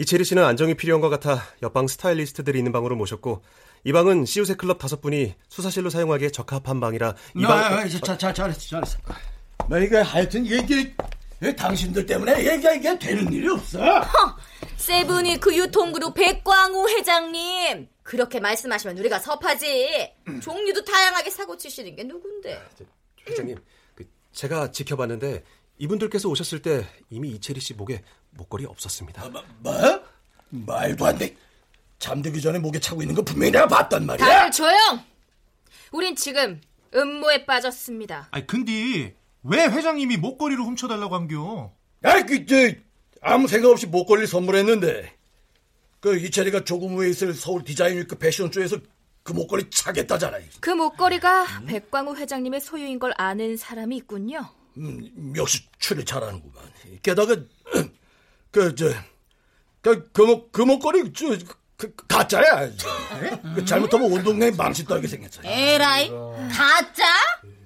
이채리 0.00 0.24
씨는 0.24 0.42
안정이 0.42 0.76
필요한 0.76 1.02
것 1.02 1.10
같아 1.10 1.42
옆방 1.62 1.86
스타일리스트들이 1.86 2.56
있는 2.56 2.72
방으로 2.72 2.96
모셨고 2.96 3.42
이 3.84 3.92
방은 3.92 4.24
시우세 4.24 4.54
클럽 4.54 4.78
다섯 4.78 5.02
분이 5.02 5.34
수사실로 5.50 5.90
사용하기에 5.90 6.30
적합한 6.30 6.80
방이라 6.80 7.14
이 7.36 7.42
방. 7.42 7.58
아, 7.58 7.86
자, 7.86 8.16
자, 8.16 8.32
잘했어, 8.32 8.60
잘했어. 8.60 8.98
나 9.68 9.78
이게 9.78 9.96
하여튼 9.98 10.46
이게, 10.46 10.94
이게 11.42 11.54
당신들 11.54 12.06
때문에 12.06 12.40
이게, 12.40 12.76
이게 12.76 12.98
되는 12.98 13.30
일이 13.30 13.46
없어. 13.48 13.78
허, 13.78 14.36
세븐위크 14.78 15.54
유통그룹 15.54 16.14
백광우 16.14 16.88
회장님. 16.88 17.86
그렇게 18.02 18.40
말씀하시면 18.40 18.96
우리가 18.96 19.18
섭하지. 19.18 20.14
종류도 20.42 20.82
다양하게 20.82 21.28
사고 21.28 21.58
치시는 21.58 21.94
게 21.96 22.04
누군데? 22.04 22.58
회장님, 23.28 23.58
그 23.94 24.08
제가 24.32 24.70
지켜봤는데 24.70 25.44
이분들께서 25.76 26.28
오셨을 26.30 26.62
때 26.62 26.86
이미 27.10 27.30
이채리 27.30 27.60
씨 27.60 27.74
목에 27.74 28.02
목걸이 28.32 28.64
없었습니다. 28.66 29.28
뭐? 29.28 29.42
뭐? 29.60 30.02
말도 30.50 31.06
안 31.06 31.18
돼. 31.18 31.36
잠들기 31.98 32.40
전에 32.40 32.58
목에 32.58 32.80
차고 32.80 33.02
있는 33.02 33.14
거 33.14 33.22
분명히 33.22 33.52
내가 33.52 33.66
봤단 33.68 34.06
말이야. 34.06 34.26
다들 34.26 34.50
조용! 34.50 35.00
우린 35.92 36.16
지금 36.16 36.60
음모에 36.94 37.44
빠졌습니다. 37.44 38.28
아니 38.30 38.46
근데 38.46 39.14
왜 39.42 39.64
회장님이 39.66 40.16
목걸이를 40.16 40.64
훔쳐달라고 40.64 41.14
한겨? 41.14 41.72
아, 42.02 42.22
그, 42.22 42.46
저, 42.46 42.54
아무 43.20 43.48
생각 43.48 43.70
없이 43.70 43.86
목걸이를 43.86 44.26
선물했는데 44.26 45.14
그 46.00 46.16
이철이가 46.16 46.64
조금 46.64 46.94
후에 46.94 47.10
있을 47.10 47.34
서울 47.34 47.62
디자인 47.62 47.98
위크 47.98 48.16
패션쇼에서 48.16 48.78
그 49.22 49.32
목걸이 49.32 49.68
차겠다잖아. 49.70 50.38
그 50.60 50.70
목걸이가 50.70 51.62
백광우 51.66 52.16
회장님의 52.16 52.60
소유인 52.60 52.98
걸 52.98 53.12
아는 53.18 53.56
사람이 53.58 53.96
있군요. 53.98 54.48
음, 54.78 55.34
역시 55.36 55.68
추리 55.78 56.04
잘하는구만. 56.04 56.64
게다가 57.02 57.36
그 58.50 58.74
저 58.74 58.86
그, 59.82 60.10
그, 60.12 60.22
목, 60.22 60.52
그 60.52 60.62
목걸이 60.62 61.12
저, 61.14 61.36
그, 61.76 61.94
가짜야. 62.06 62.68
그 63.54 63.64
잘못하면 63.64 64.12
온 64.12 64.22
동네에 64.22 64.50
망신 64.50 64.84
떨게 64.86 65.08
생겼어. 65.08 65.40
에라이, 65.42 66.10
가짜? 66.10 67.04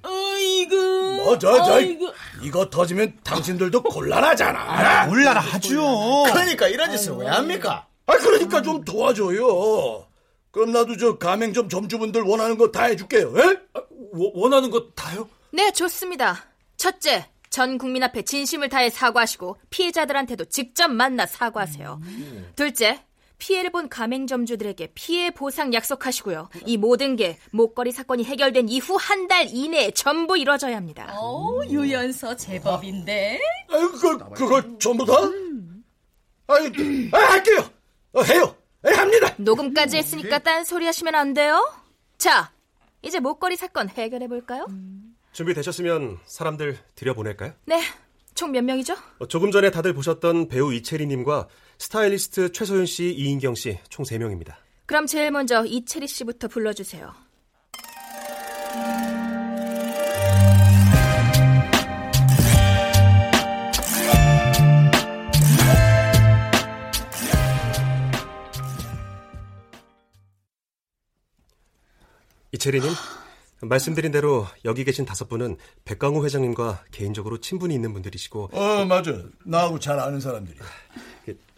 어이구. 0.03 0.76
뭐, 1.25 1.37
저, 1.38 1.57
저, 1.64 1.75
어이구. 1.75 2.12
이거 2.43 2.69
터지면 2.71 3.19
당신들도 3.25 3.83
곤란하잖아. 3.83 5.09
곤란하죠. 5.09 6.25
그러니까 6.33 6.69
이런 6.69 6.91
짓을 6.93 7.14
왜 7.14 7.26
합니까? 7.26 7.88
아, 8.07 8.17
그러니까 8.19 8.62
좀 8.62 8.85
도와줘요. 8.85 10.07
그럼 10.53 10.70
나도 10.70 10.97
저 10.97 11.18
가맹점 11.18 11.68
점주분들 11.68 12.23
원하는 12.23 12.57
거 12.57 12.70
다 12.70 12.85
해줄게요. 12.85 13.35
에? 13.37 13.57
원하는 14.12 14.70
거 14.70 14.87
다요? 14.94 15.29
네, 15.51 15.73
좋습니다. 15.73 16.44
첫째, 16.77 17.27
전 17.55 17.79
국민 17.79 18.03
앞에 18.03 18.23
진심을 18.23 18.69
다해 18.69 18.90
사과하시고 18.90 19.59
피해자들한테도 19.71 20.47
직접 20.47 20.88
만나 20.88 21.25
사과하세요. 21.25 22.01
둘째, 22.57 23.01
피해를 23.38 23.71
본 23.71 23.88
가맹점주들에게 23.88 24.88
피해 24.97 25.31
보상 25.31 25.73
약속하시고요. 25.73 26.49
이 26.67 26.77
모든 26.77 27.14
게 27.14 27.38
목걸이 27.53 27.93
사건이 27.93 28.25
해결된 28.25 28.69
이후 28.69 28.97
한 28.99 29.29
달 29.29 29.47
이내에 29.49 29.93
전부 29.93 30.37
이루어져야 30.37 30.77
합니다. 30.77 31.17
오, 31.21 31.64
유연서 31.64 32.35
제법인데. 32.35 33.38
아, 33.71 33.79
그, 33.79 34.19
그걸 34.35 34.77
전부 34.81 35.05
다? 35.07 35.12
아이, 36.49 36.67
아, 37.12 37.19
할게요. 37.19 37.71
어, 38.14 38.23
해요. 38.23 38.57
에, 38.85 38.90
합니다. 38.93 39.33
녹음까지 39.37 39.97
했으니까 39.99 40.40
딴 40.40 40.64
소리 40.64 40.87
하시면 40.87 41.14
안 41.14 41.33
돼요. 41.35 41.64
자, 42.19 42.51
이제 43.03 43.21
목걸이 43.21 43.55
사건 43.55 43.88
해결해 43.90 44.27
볼까요? 44.27 44.67
준비되셨으면 45.35 46.18
사람들 46.25 46.79
들여보낼까요? 46.94 47.53
네, 47.66 47.83
총 48.35 48.53
몇 48.53 48.62
명이죠? 48.64 48.94
어, 49.18 49.27
조금 49.27 49.51
전에 49.51 49.70
다들 49.70 49.92
보셨던 49.92 50.49
배우 50.49 50.73
이채리 50.73 51.07
님과 51.07 51.49
스타일리스트 51.79 52.53
최소연 52.53 52.87
씨, 52.87 53.12
이인경 53.12 53.55
씨 53.55 53.79
총 53.90 54.05
3명입니다. 54.05 54.55
그럼 54.87 55.07
제일 55.07 55.31
먼저 55.31 55.64
이채리 55.64 56.07
씨부터 56.07 56.49
불러주세요. 56.49 57.12
이채리님, 72.53 72.90
말씀드린 73.68 74.12
대로 74.12 74.46
여기 74.64 74.85
계신 74.85 75.05
다섯 75.05 75.29
분은 75.29 75.57
백강우 75.85 76.24
회장님과 76.24 76.85
개인적으로 76.90 77.38
친분이 77.38 77.74
있는 77.74 77.92
분들이시고 77.92 78.50
어, 78.53 78.85
맞아. 78.85 79.12
나하고 79.44 79.79
잘 79.79 79.98
아는 80.00 80.20
사람들이. 80.20 80.59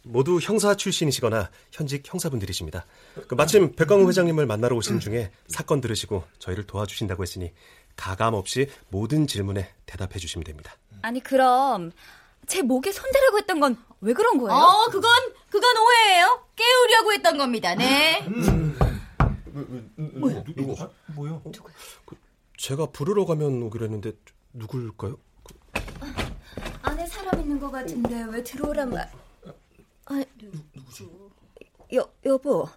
모두 0.09 0.38
형사 0.40 0.77
출신이시거나 0.77 1.51
현직 1.73 2.03
형사분들이십니다. 2.07 2.87
그 3.27 3.35
마침 3.35 3.75
백광우 3.75 4.09
회장님을 4.09 4.47
만나러 4.47 4.77
오신 4.77 5.01
중에 5.01 5.33
사건 5.49 5.81
들으시고 5.81 6.23
저희를 6.38 6.64
도와주신다고 6.64 7.23
했으니 7.25 7.53
가감 7.97 8.35
없이 8.35 8.69
모든 8.88 9.27
질문에 9.27 9.69
대답해 9.85 10.19
주시면 10.21 10.45
됩니다. 10.45 10.77
아니 11.03 11.21
그럼 11.21 11.90
제 12.47 12.62
목에 12.62 12.92
손대라고 12.92 13.38
했던 13.38 13.59
건 13.61 13.77
왜 14.03 14.12
그런 14.12 14.38
거예요? 14.38 14.55
어, 14.57 14.85
그건 14.90 15.11
그건 15.51 15.75
오해예요. 15.77 16.45
깨우려고 16.55 17.12
했던 17.14 17.38
겁니다. 17.38 17.75
네. 17.75 18.25
뭐야? 19.97 20.45
누구? 20.55 20.77
뭐요? 21.17 21.43
제가 22.59 22.87
부르러 22.87 23.25
가면 23.25 23.63
오기로 23.63 23.85
했는데 23.87 24.13
누굴까요? 24.53 25.17
안에 26.83 27.07
사람 27.07 27.41
있는 27.41 27.59
것 27.59 27.71
같은데 27.71 28.25
왜 28.31 28.43
들어오란 28.43 28.91
말? 28.91 29.11
아, 30.07 30.23
여 31.95 32.09
여보. 32.25 32.69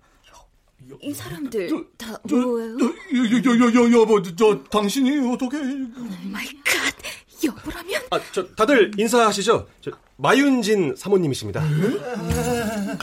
이 1.02 1.14
사람들 1.14 1.70
다 1.98 2.18
뭐예요? 2.24 2.78
여, 2.80 2.80
여, 2.80 3.60
여, 3.60 3.92
여, 3.92 4.00
여보, 4.00 4.22
저, 4.24 4.64
당신이 4.64 5.32
어떻게. 5.34 5.58
my 6.32 6.48
God, 6.64 6.96
여보라면? 7.44 8.02
아, 8.12 8.20
저 8.32 8.48
다들 8.56 8.92
인사하시죠. 8.98 9.68
저, 9.82 9.92
마윤진 10.16 10.96
사모님이십니다. 10.96 11.62
아 11.62 12.98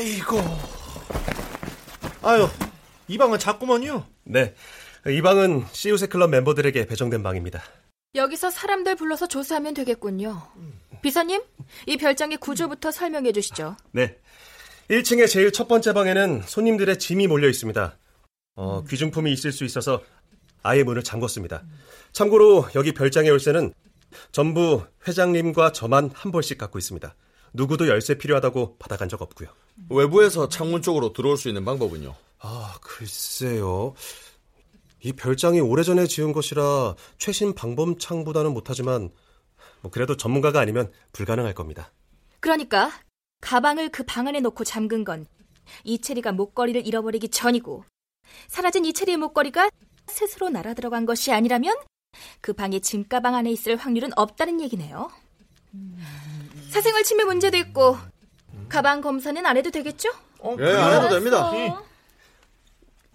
이고. 0.00 0.38
아유, 2.22 2.48
이 3.08 3.18
방은 3.18 3.38
작구먼요. 3.38 4.06
네. 4.24 4.54
이 5.06 5.20
방은 5.20 5.64
시우세 5.72 6.06
클럽 6.06 6.30
멤버들에게 6.30 6.86
배정된 6.86 7.22
방입니다. 7.22 7.62
여기서 8.14 8.50
사람들 8.50 8.96
불러서 8.96 9.26
조사하면 9.26 9.74
되겠군요. 9.74 10.42
비서님, 11.02 11.42
이 11.86 11.96
별장의 11.96 12.38
구조부터 12.38 12.90
설명해 12.90 13.32
주시죠. 13.32 13.76
네. 13.92 14.16
1층의 14.88 15.28
제일 15.28 15.52
첫 15.52 15.68
번째 15.68 15.92
방에는 15.92 16.42
손님들의 16.46 16.98
짐이 16.98 17.26
몰려 17.26 17.48
있습니다. 17.48 17.96
어, 18.56 18.84
귀중품이 18.84 19.32
있을 19.32 19.50
수 19.52 19.64
있어서 19.64 20.02
아예 20.62 20.82
문을 20.82 21.02
잠궜습니다. 21.02 21.62
참고로 22.12 22.68
여기 22.74 22.92
별장의 22.92 23.30
열쇠는 23.30 23.72
전부 24.30 24.84
회장님과 25.08 25.72
저만 25.72 26.10
한 26.12 26.30
벌씩 26.30 26.58
갖고 26.58 26.78
있습니다. 26.78 27.14
누구도 27.52 27.88
열쇠 27.88 28.16
필요하다고 28.16 28.76
받아간 28.78 29.08
적 29.08 29.20
없고요. 29.22 29.48
외부에서 29.90 30.48
창문 30.48 30.82
쪽으로 30.82 31.12
들어올 31.12 31.36
수 31.36 31.48
있는 31.48 31.64
방법은요? 31.64 32.14
아, 32.40 32.74
글쎄요. 32.80 33.94
이 35.00 35.12
별장이 35.12 35.60
오래전에 35.60 36.06
지은 36.06 36.32
것이라 36.32 36.94
최신 37.18 37.54
방범창보다는 37.54 38.52
못하지만 38.52 39.10
뭐 39.80 39.90
그래도 39.90 40.16
전문가가 40.16 40.60
아니면 40.60 40.90
불가능할 41.12 41.54
겁니다. 41.54 41.90
그러니까 42.40 42.90
가방을 43.40 43.88
그 43.90 44.04
방 44.04 44.28
안에 44.28 44.40
놓고 44.40 44.64
잠근 44.64 45.04
건 45.04 45.26
이채리가 45.84 46.32
목걸이를 46.32 46.86
잃어버리기 46.86 47.28
전이고 47.30 47.84
사라진 48.48 48.84
이채리의 48.84 49.16
목걸이가 49.16 49.70
스스로 50.06 50.48
날아 50.48 50.74
들어간 50.74 51.04
것이 51.06 51.32
아니라면 51.32 51.74
그 52.40 52.52
방의 52.52 52.80
짐가방 52.80 53.34
안에 53.34 53.50
있을 53.50 53.76
확률은 53.76 54.10
없다는 54.16 54.60
얘기네요. 54.60 55.10
사생활 56.82 57.04
침해 57.04 57.22
문제도 57.22 57.56
있고 57.58 57.96
가방 58.68 59.00
검사는 59.02 59.46
안 59.46 59.56
해도 59.56 59.70
되겠죠? 59.70 60.08
예, 60.58 60.72
안 60.72 60.96
해도 60.96 61.14
됩니다. 61.14 61.52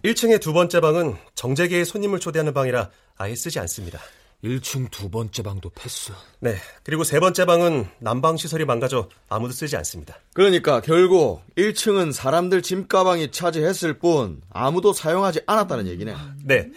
1층의 0.05 0.39
두 0.39 0.53
번째 0.53 0.79
방은 0.79 1.17
정재계의 1.35 1.83
손님을 1.83 2.21
초대하는 2.21 2.53
방이라 2.53 2.89
아예 3.17 3.35
쓰지 3.35 3.59
않습니다. 3.59 3.99
1층 4.41 4.89
두 4.89 5.09
번째 5.09 5.43
방도 5.43 5.69
패스. 5.71 6.13
네. 6.39 6.55
그리고 6.83 7.03
세 7.03 7.19
번째 7.19 7.43
방은 7.43 7.89
난방 7.99 8.37
시설이 8.37 8.63
망가져 8.63 9.09
아무도 9.27 9.51
쓰지 9.51 9.75
않습니다. 9.75 10.17
그러니까 10.33 10.79
결국 10.79 11.41
1층은 11.57 12.13
사람들 12.13 12.61
짐 12.61 12.87
가방이 12.87 13.31
차지했을 13.31 13.99
뿐 13.99 14.41
아무도 14.49 14.93
사용하지 14.93 15.41
않았다는 15.45 15.87
얘기네. 15.87 16.15
네. 16.45 16.69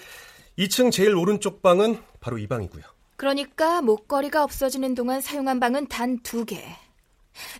2층 0.58 0.90
제일 0.90 1.14
오른쪽 1.14 1.62
방은 1.62 2.02
바로 2.18 2.38
이 2.38 2.48
방이고요. 2.48 2.82
그러니까 3.20 3.82
목걸이가 3.82 4.42
없어지는 4.42 4.94
동안 4.94 5.20
사용한 5.20 5.60
방은 5.60 5.88
단 5.88 6.22
두 6.22 6.46
개. 6.46 6.64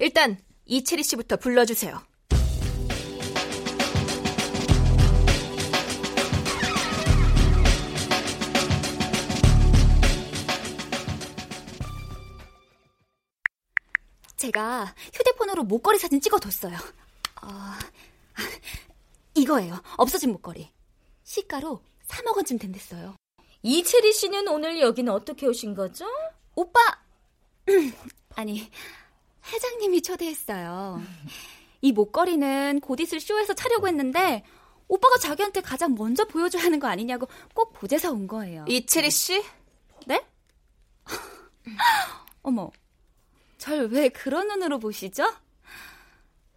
일단 0.01 0.39
이채리 0.65 1.03
씨부터 1.03 1.37
불러주세요. 1.37 2.01
제가 14.37 14.95
휴대폰으로 15.13 15.65
목걸이 15.65 15.99
사진 15.99 16.23
찍어뒀어요. 16.23 16.75
어, 17.43 17.49
이거예요. 19.35 19.83
없어진 19.99 20.33
목걸이. 20.33 20.73
시가로 21.25 21.83
3억 22.09 22.37
원쯤 22.37 22.59
된댔어요. 22.59 23.20
이채리 23.63 24.13
씨는 24.13 24.49
오늘 24.49 24.81
여기는 24.81 25.13
어떻게 25.13 25.47
오신 25.47 25.75
거죠? 25.75 26.07
오빠! 26.55 26.81
아니, 28.37 28.71
회장님이 29.53 30.03
초대했어요. 30.03 31.03
이 31.83 31.93
목걸이는 31.93 32.81
곧 32.81 33.01
있을 33.01 33.21
쇼에서 33.21 33.55
차려고 33.55 33.89
했는데 33.89 34.45
오빠가 34.89 35.19
자기한테 35.19 35.61
가장 35.61 35.95
먼저 35.95 36.25
보여줘야 36.25 36.63
하는 36.65 36.81
거 36.81 36.89
아니냐고 36.89 37.29
꼭 37.55 37.73
보재서 37.75 38.11
온 38.13 38.27
거예요. 38.27 38.65
이채리 38.69 39.11
씨? 39.11 39.43
네? 40.07 40.25
어머, 42.43 42.71
절 43.59 43.89
왜 43.91 44.09
그런 44.09 44.49
눈으로 44.49 44.79
보시죠? 44.79 45.25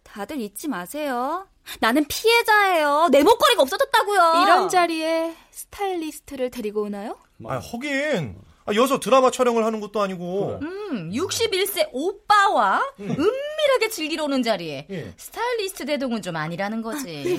다들 0.02 0.40
잊지 0.40 0.68
마세요. 0.68 1.46
나는 1.80 2.04
피해자예요. 2.06 3.08
내 3.10 3.22
목걸이가 3.22 3.62
없어졌다고요. 3.62 4.42
이런 4.42 4.68
자리에 4.68 5.34
스타일리스트를 5.50 6.50
데리고 6.50 6.82
오나요? 6.82 7.16
아, 7.46 7.56
하긴. 7.58 8.36
아, 8.66 8.74
여기서 8.74 8.98
드라마 8.98 9.30
촬영을 9.30 9.64
하는 9.64 9.80
것도 9.80 10.00
아니고. 10.00 10.58
음, 10.62 11.10
61세 11.12 11.88
오빠와 11.92 12.80
음. 13.00 13.10
은밀하게 13.10 13.88
즐기러 13.90 14.24
오는 14.24 14.42
자리에 14.42 14.86
예. 14.90 15.12
스타일리스트 15.18 15.84
대동은 15.84 16.22
좀 16.22 16.36
아니라는 16.36 16.80
거지. 16.80 17.38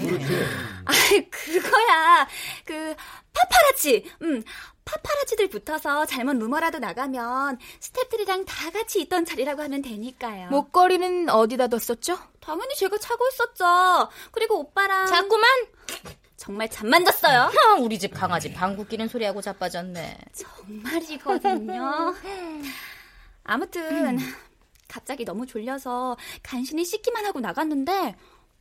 아, 0.85 0.91
그거야. 1.31 2.27
그 2.63 2.95
파파라치. 3.33 4.05
음, 4.21 4.43
파파라치들 4.85 5.49
붙어서 5.49 6.05
잘못 6.05 6.37
루머라도 6.37 6.79
나가면 6.79 7.57
스탭들이랑 7.79 8.45
다 8.47 8.69
같이 8.71 9.01
있던 9.01 9.25
자리라고 9.25 9.61
하면 9.63 9.81
되니까요. 9.81 10.49
목걸이는 10.49 11.29
어디다 11.29 11.67
뒀었죠? 11.67 12.17
당연히 12.39 12.75
제가 12.75 12.97
차고 12.97 13.27
있었죠. 13.29 14.09
그리고 14.31 14.59
오빠랑 14.59 15.07
자꾸만 15.07 15.49
정말 16.37 16.69
잠만 16.69 17.03
잤어요. 17.03 17.49
우리 17.79 17.97
집 17.97 18.13
강아지 18.13 18.53
방구 18.53 18.85
끼는 18.85 19.07
소리하고 19.07 19.41
자빠졌네. 19.41 20.17
정말이거든요. 20.33 22.13
아무튼 23.43 24.19
갑자기 24.87 25.25
너무 25.25 25.47
졸려서 25.47 26.15
간신히 26.43 26.85
씻기만 26.85 27.25
하고 27.25 27.39
나갔는데 27.39 28.15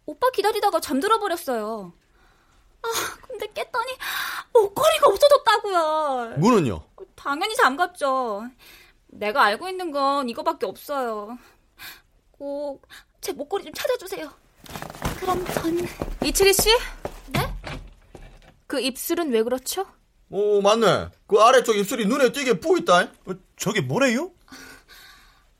오빠 0.07 0.31
기다리다가 0.31 0.81
잠들어 0.81 1.19
버렸어요. 1.19 1.93
아, 2.85 3.16
근데 3.27 3.47
깼더니 3.53 3.92
목걸이가 4.53 5.09
없어졌다고요. 5.09 6.35
문은요? 6.38 6.83
당연히 7.14 7.55
잠갔죠. 7.57 8.44
내가 9.09 9.44
알고 9.44 9.68
있는 9.68 9.90
건 9.90 10.29
이거밖에 10.29 10.66
없어요. 10.66 11.38
꼭 12.33 12.83
제 13.25 13.33
목걸이 13.33 13.64
좀 13.64 13.73
찾아주세요. 13.73 14.31
그럼 15.18 15.42
전 15.55 15.79
이채리 16.23 16.53
씨? 16.53 16.68
네? 17.29 17.40
그 18.66 18.79
입술은 18.79 19.31
왜 19.33 19.42
그렇죠? 19.42 19.87
오 20.29 20.61
맞네. 20.61 21.09
그 21.27 21.38
아래쪽 21.40 21.75
입술이 21.75 22.05
눈에 22.05 22.33
띄게 22.33 22.61
부있다. 22.61 22.99
어, 23.01 23.33
저게 23.57 23.81
뭐래요? 23.81 24.31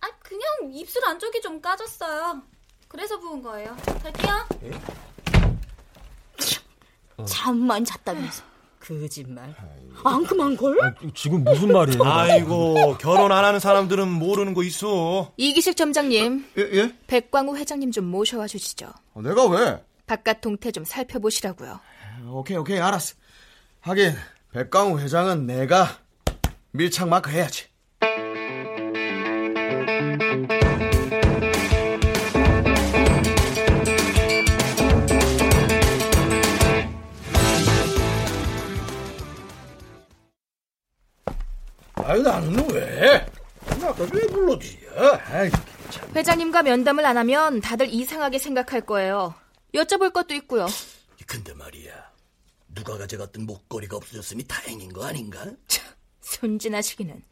아 0.03 0.09
그냥 0.19 0.45
입술 0.73 1.03
안쪽이 1.07 1.41
좀 1.41 1.59
까졌어요. 1.63 2.43
그래서 2.87 3.19
부은 3.19 3.43
거예요. 3.43 3.75
갈게요. 4.03 4.47
잠만 7.27 7.85
잤다면서. 7.85 8.43
거짓말. 8.85 9.55
앙큼한 10.05 10.57
걸? 10.59 10.79
아, 10.85 10.93
지금 11.15 11.43
무슨 11.43 11.73
말이에요? 11.73 12.05
아이고 12.05 12.99
결혼 12.99 13.33
안 13.33 13.43
하는 13.45 13.59
사람들은 13.59 14.09
모르는 14.09 14.53
거 14.53 14.63
있어. 14.63 15.33
이기식 15.39 15.75
점장님. 15.77 16.45
예, 16.59 16.63
예? 16.63 16.95
백광우 17.07 17.57
회장님 17.57 17.93
좀 17.93 18.05
모셔와 18.07 18.47
주시죠. 18.47 18.89
어, 19.15 19.23
내가 19.23 19.47
왜? 19.47 19.83
바깥 20.07 20.43
동태 20.43 20.71
좀 20.73 20.85
살펴보시라고요. 20.85 21.81
오케이 22.29 22.59
오케이 22.59 22.79
알았어. 22.79 23.15
하긴 23.81 24.15
백광우 24.53 24.99
회장은 24.99 25.47
내가 25.47 25.99
밀착 26.73 27.09
마크 27.09 27.31
해야지. 27.31 27.65
아유 42.05 42.21
나는 42.23 42.71
왜? 42.71 43.27
아까 43.83 44.03
왜 44.13 44.27
불렀지? 44.27 44.79
아이, 45.31 45.51
회장님과 46.15 46.63
면담을 46.63 47.05
안 47.07 47.17
하면 47.17 47.61
다들 47.61 47.89
이상하게 47.89 48.39
생각할 48.39 48.83
거예요. 48.83 49.35
여쭤볼 49.75 50.13
것도 50.13 50.35
있고요. 50.35 50.67
근데 51.27 51.55
말이야, 51.55 51.93
누가 52.75 52.99
가져갔던 52.99 53.47
목걸이가 53.47 53.97
없어졌으니 53.97 54.45
다행인 54.45 54.93
거 54.93 55.05
아닌가? 55.07 55.45
참, 55.67 55.85
순진하시기는. 56.21 57.23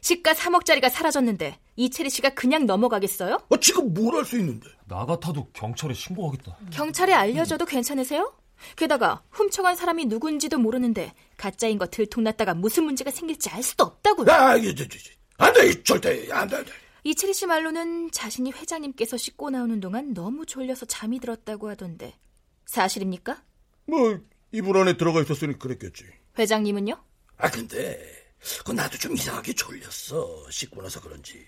시가 0.00 0.32
3억짜리가 0.32 0.88
사라졌는데 0.88 1.58
이채리 1.76 2.08
씨가 2.10 2.30
그냥 2.30 2.64
넘어가겠어요? 2.66 3.42
어, 3.48 3.56
지금 3.58 3.92
뭘 3.92 4.14
할 4.14 4.24
수 4.24 4.38
있는데? 4.38 4.68
나 4.86 5.04
같아도 5.04 5.48
경찰에 5.52 5.92
신고하겠다. 5.92 6.56
경찰에 6.70 7.12
알려줘도 7.12 7.64
음. 7.64 7.66
괜찮으세요? 7.66 8.32
게다가 8.76 9.22
훔쳐간 9.30 9.76
사람이 9.76 10.06
누군지도 10.06 10.58
모르는데 10.58 11.12
가짜인 11.36 11.78
거 11.78 11.86
들통났다가 11.86 12.54
무슨 12.54 12.84
문제가 12.84 13.10
생길지 13.10 13.50
알 13.50 13.62
수도 13.62 13.84
없다고요. 13.84 14.30
아, 14.30 14.56
이게 14.56 14.74
안 15.38 15.52
돼, 15.52 15.82
절대 15.82 16.30
안 16.32 16.48
돼, 16.48 16.56
안 16.56 16.64
돼. 16.64 16.72
이채리 17.04 17.34
씨 17.34 17.46
말로는 17.46 18.10
자신이 18.10 18.50
회장님께서 18.50 19.16
씻고 19.16 19.50
나오는 19.50 19.78
동안 19.80 20.12
너무 20.12 20.44
졸려서 20.44 20.86
잠이 20.86 21.20
들었다고 21.20 21.68
하던데 21.68 22.18
사실입니까? 22.64 23.42
뭐 23.86 24.18
이불 24.50 24.76
안에 24.76 24.96
들어가 24.96 25.22
있었으니 25.22 25.58
그랬겠지. 25.58 26.04
회장님은요? 26.36 26.96
아 27.36 27.50
근데 27.50 28.26
그 28.64 28.72
나도 28.72 28.98
좀 28.98 29.14
이상하게 29.14 29.52
졸렸어. 29.52 30.50
씻고 30.50 30.82
나서 30.82 31.00
그런지. 31.00 31.46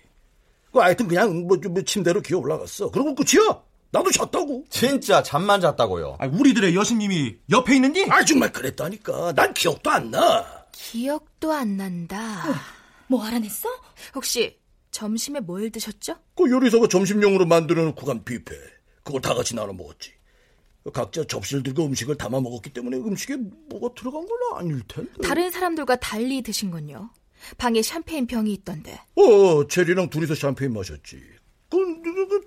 그 0.72 0.78
하여튼 0.78 1.08
그냥 1.08 1.46
뭐, 1.46 1.56
뭐 1.56 1.82
침대로 1.82 2.20
기어 2.20 2.38
올라갔어. 2.38 2.90
그러고 2.90 3.14
끝이야. 3.14 3.62
나도 3.90 4.10
잤다고. 4.10 4.64
진짜 4.68 5.22
잠만 5.22 5.60
잤다고요. 5.60 6.16
아, 6.20 6.26
우리들의 6.26 6.74
여신님이 6.74 7.36
옆에 7.50 7.76
있는디? 7.76 8.06
아 8.10 8.24
정말 8.24 8.52
그랬다니까. 8.52 9.32
난 9.34 9.54
기억도 9.54 9.90
안 9.90 10.10
나. 10.10 10.66
기억도 10.72 11.52
안 11.52 11.76
난다. 11.76 12.50
어, 12.50 12.54
뭐 13.08 13.24
알아냈어? 13.24 13.68
혹시 14.14 14.58
점심에 14.90 15.40
뭘 15.40 15.70
드셨죠? 15.70 16.16
그 16.36 16.50
요리사가 16.50 16.88
점심용으로 16.88 17.46
만들어놓은 17.46 17.94
구간 17.94 18.24
뷔페. 18.24 18.54
그걸 19.02 19.20
다 19.22 19.34
같이 19.34 19.54
나눠 19.54 19.72
먹었지. 19.72 20.12
각자 20.92 21.22
접시를 21.24 21.62
들고 21.62 21.84
음식을 21.86 22.16
담아 22.16 22.40
먹었기 22.40 22.72
때문에 22.72 22.96
음식에 22.98 23.36
뭐가 23.36 23.94
들어간 23.94 24.26
건 24.26 24.38
아닐 24.54 24.82
텐데. 24.86 25.10
다른 25.22 25.50
사람들과 25.50 25.96
달리 25.96 26.42
드신 26.42 26.70
건요. 26.70 27.10
방에 27.56 27.82
샴페인 27.82 28.26
병이 28.26 28.52
있던데. 28.54 29.00
어, 29.16 29.66
체리랑 29.68 30.10
둘이서 30.10 30.34
샴페인 30.34 30.72
마셨지. 30.72 31.20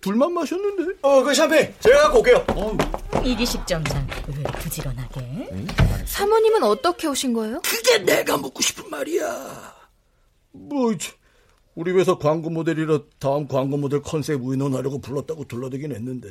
둘만 0.02 0.34
마셨는데. 0.34 0.98
어, 1.02 1.24
그 1.24 1.34
샴페인 1.34 1.74
제가 1.80 2.04
갖고 2.04 2.20
올게요. 2.20 2.46
어. 2.50 2.78
이기식 3.24 3.66
점장 3.68 4.08
왜 4.28 4.44
부지런하게? 4.44 5.50
응? 5.52 5.68
사모님은 6.06 6.64
어떻게 6.64 7.08
오신 7.08 7.34
거예요? 7.34 7.62
그게 7.62 8.00
내가 8.00 8.38
묻고 8.38 8.62
싶은 8.62 8.90
말이야. 8.90 9.76
뭐 10.52 10.94
우리 11.76 11.92
회사 11.92 12.18
광고 12.18 12.50
모델이라 12.50 13.00
다음 13.20 13.48
광고 13.48 13.78
모델 13.78 14.02
컨셉 14.02 14.42
의논하려고 14.44 15.00
불렀다고 15.00 15.46
둘러대긴 15.46 15.96
했는데 15.96 16.30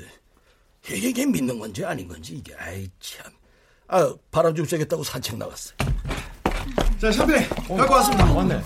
이게, 0.86 1.08
이게 1.08 1.26
믿는 1.26 1.58
건지 1.58 1.84
아닌 1.84 2.08
건지 2.08 2.34
이게 2.36 2.54
아이 2.54 2.88
참. 3.00 3.26
아 3.88 4.14
바람 4.30 4.54
좀 4.54 4.64
쐬겠다고 4.66 5.02
산책 5.02 5.38
나갔어. 5.38 5.74
자 7.00 7.12
샴페인 7.12 7.48
갖고 7.48 7.94
왔습니다. 7.94 8.32
왔네. 8.32 8.60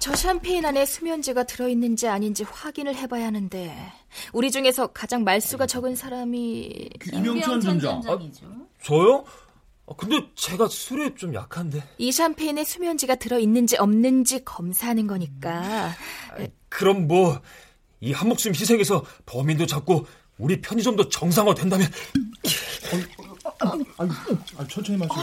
저 0.00 0.14
샴페인 0.16 0.64
안에 0.64 0.86
수면제가 0.86 1.44
들어있는지 1.44 2.08
아닌지 2.08 2.42
확인을 2.42 2.94
해봐야 2.96 3.26
하는데 3.26 3.76
우리 4.32 4.50
중에서 4.50 4.88
가장 4.88 5.24
말수가 5.24 5.66
적은 5.66 5.94
사람이 5.94 6.88
김영천 7.02 7.60
점장. 7.60 8.02
아, 8.06 8.18
저요? 8.82 9.24
아, 9.86 9.92
근데 9.96 10.26
제가 10.34 10.68
술에 10.68 11.14
좀 11.16 11.34
약한데. 11.34 11.82
이 11.98 12.10
샴페인에 12.12 12.64
수면제가 12.64 13.16
들어있는지 13.16 13.76
없는지 13.76 14.42
검사하는 14.44 15.06
거니까 15.06 15.90
그럼 16.68 17.06
뭐 17.06 17.40
이 18.02 18.12
한 18.12 18.30
목숨 18.30 18.54
희생해서 18.54 19.04
범인도 19.26 19.66
잡고 19.66 20.06
우리 20.38 20.58
편의점도 20.62 21.10
정상화 21.10 21.52
된다면 21.52 21.86
아, 23.58 24.66
천천히 24.66 24.96
마시고. 24.96 25.20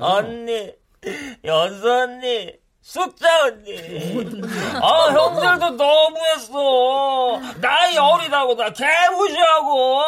언니, 0.00 0.72
연수 1.44 1.90
언니, 1.90 2.63
숙자 2.88 3.26
언니. 3.44 3.74
아, 4.82 5.10
형들도 5.10 5.70
너무했어. 5.70 7.40
나이 7.58 7.96
어리다고 7.96 8.54
나 8.54 8.70
개무시하고. 8.70 10.02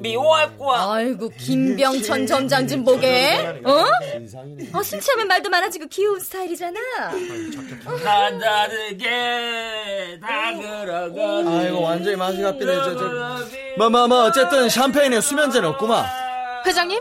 미워할 0.00 0.54
거야. 0.58 0.86
아이고, 0.92 1.30
김병천 1.38 2.26
점장 2.26 2.66
좀 2.68 2.84
보게. 2.84 3.38
어? 3.64 3.84
어, 4.74 4.82
술 4.82 5.00
취하면 5.00 5.28
말도 5.28 5.48
많아지고 5.48 5.86
귀여운 5.86 6.20
스타일이잖아. 6.20 6.78
난 8.04 8.38
다르게 8.38 10.18
다 10.20 10.52
그러고. 10.56 11.48
아이고 11.48 11.80
완전히 11.82 12.16
맛이 12.16 12.42
갚이네 12.42 12.74
저, 12.84 12.96
저. 12.98 13.04
뭐 13.78 13.88
뭐 13.88 14.08
뭐 14.08 14.24
어쨌든 14.24 14.68
샴페인에 14.68 15.20
수면제는 15.20 15.68
없구만 15.70 16.04
회장님 16.66 17.00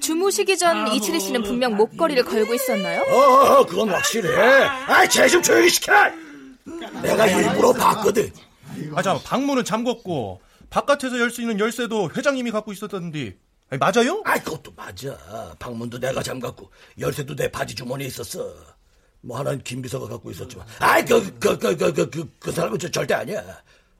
주무시기 0.00 0.56
전 0.58 0.88
이치리 0.88 1.20
씨는 1.20 1.42
분명 1.42 1.76
목걸이를 1.76 2.24
걸고 2.24 2.54
있었나요? 2.54 3.02
어, 3.02 3.64
그건 3.66 3.90
확실해. 3.90 4.28
아이, 4.64 5.08
쟤좀 5.08 5.42
조용히 5.42 5.68
시켜. 5.68 5.92
내가 7.02 7.26
일부러 7.26 7.72
봤거든. 7.72 8.30
아, 8.94 9.02
잠 9.02 9.18
방문은 9.24 9.62
잠궜고 9.64 10.38
바깥에서 10.70 11.18
열 11.18 11.30
수 11.30 11.40
있는 11.40 11.58
열쇠도 11.60 12.10
회장님이 12.16 12.50
갖고 12.50 12.72
있었던데 12.72 13.36
아니, 13.70 13.78
맞아요? 13.78 14.22
아이, 14.24 14.38
그것도 14.40 14.72
맞아. 14.76 15.16
방문도 15.58 15.98
내가 15.98 16.22
잠갔고, 16.22 16.70
열쇠도 17.00 17.34
내 17.34 17.50
바지 17.50 17.74
주머니에 17.74 18.06
있었어. 18.06 18.48
뭐 19.22 19.38
하나는 19.38 19.60
김 19.64 19.82
비서가 19.82 20.06
갖고 20.06 20.30
있었지만. 20.30 20.64
아이, 20.78 21.04
그, 21.04 21.20
그, 21.40 21.58
그, 21.58 21.76
그, 21.76 21.92
그, 21.92 22.10
그, 22.10 22.30
그 22.38 22.52
사람은 22.52 22.78
저 22.78 22.88
절대 22.88 23.14
아니야. 23.14 23.42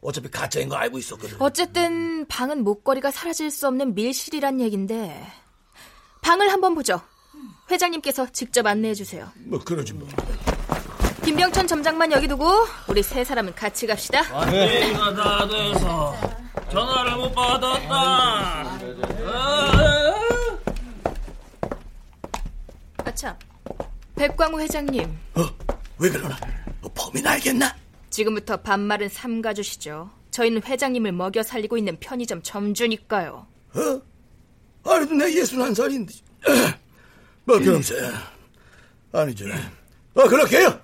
어차피 0.03 0.31
가짜인 0.31 0.69
거 0.69 0.77
알고 0.77 0.99
있었거든. 0.99 1.37
어쨌든 1.41 2.27
방은 2.29 2.62
목걸이가 2.62 3.11
사라질 3.11 3.51
수 3.51 3.67
없는 3.67 3.97
밀실이란 3.97 4.61
얘긴데 4.61 5.27
방을 6.27 6.51
한번 6.51 6.75
보죠. 6.75 7.01
회장님께서 7.71 8.27
직접 8.33 8.67
안내해 8.67 8.95
주세요. 8.95 9.31
뭐, 9.45 9.61
그러지 9.61 9.93
뭐. 9.93 10.09
김병천 11.25 11.69
점장만 11.69 12.11
여기 12.11 12.27
두고 12.27 12.51
우리 12.89 13.01
세 13.01 13.23
사람은 13.23 13.55
같이 13.55 13.87
갑시다. 13.87 14.23
안내가 14.33 15.15
다 15.15 15.47
돼서 15.47 16.17
전화를 16.73 17.17
못 17.17 17.33
받았다. 17.33 18.79
아참, 23.05 23.37
백광우 24.17 24.59
회장님. 24.59 25.17
왜 25.99 26.11
그러나? 26.11 26.37
뭐 26.81 26.91
범인 26.93 27.25
알겠나? 27.25 27.73
지금부터 28.11 28.57
반말은 28.62 29.09
삼가주시죠. 29.11 30.11
저희는 30.33 30.65
회장님을 30.65 31.12
먹여 31.12 31.45
살리고 31.45 31.79
있는 31.79 31.97
편의점 32.01 32.43
점주니까요. 32.43 33.47
어? 33.77 34.15
아니, 34.87 35.07
내 35.16 35.35
예순 35.35 35.61
한 35.62 35.75
살인데. 35.75 36.12
뭐, 37.44 37.59
그럼세. 37.59 37.94
아니죠. 39.12 39.46
어, 40.14 40.29
그렇게요. 40.29 40.81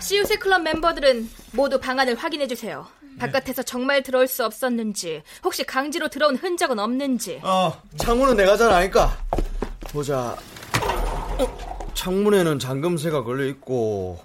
CUC 0.00 0.36
클럽 0.38 0.62
멤버들은 0.62 1.30
모두 1.52 1.80
방안을 1.80 2.16
확인해 2.16 2.46
주세요. 2.46 2.86
바깥에서 3.18 3.62
정말 3.62 4.02
들어올 4.02 4.26
수 4.26 4.44
없었는지, 4.44 5.22
혹시 5.44 5.64
강제로 5.64 6.08
들어온 6.08 6.36
흔적은 6.36 6.78
없는지. 6.78 7.40
어 7.42 7.72
창문은 7.96 8.36
내가 8.36 8.56
잘 8.56 8.70
아니까 8.72 9.16
보자. 9.90 10.36
어, 11.38 11.88
창문에는 11.94 12.58
잠금쇠가 12.58 13.24
걸려 13.24 13.44
있고 13.46 14.20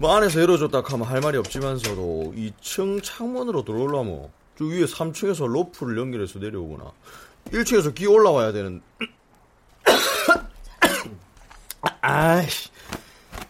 뭐 0.00 0.14
안에서 0.14 0.40
열어줬다 0.40 0.82
하면 0.84 1.06
할 1.06 1.20
말이 1.20 1.36
없지만서도 1.38 2.34
2층 2.36 3.02
창문으로 3.02 3.64
들어오려면 3.64 4.28
저 4.58 4.64
위에 4.64 4.84
3층에서 4.84 5.46
로프를 5.46 5.98
연결해서 5.98 6.38
내려오거나 6.38 6.92
1층에서 7.52 7.94
기어 7.94 8.10
올라와야 8.12 8.52
되는 8.52 8.80
아이씨. 12.00 12.70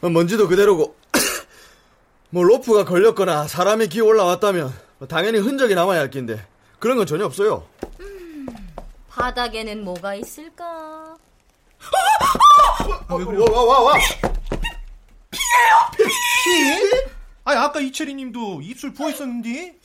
먼지도 0.01 0.49
그대로고 0.49 0.97
뭐 2.31 2.45
로프가 2.45 2.85
걸렸거나 2.85 3.49
사람이 3.49 3.89
기어 3.89 4.05
올라왔다면 4.07 4.73
당연히 5.09 5.39
흔적이 5.39 5.75
남아야 5.75 6.01
할 6.01 6.11
낀데 6.11 6.47
그런 6.79 6.97
건 6.97 7.07
전혀 7.07 7.25
없어요 7.27 7.67
바닥에는 9.11 9.85
뭐가 9.85 10.15
있을까? 10.15 11.17
와, 13.09 13.65
와, 13.65 13.81
와. 13.81 13.99
피? 15.31 15.39
아니, 17.45 17.59
아까 17.59 17.81
이채리 17.81 18.15
님도 18.15 18.61
입술 18.63 18.93
부어 18.95 19.11
있었는데? 19.11 19.79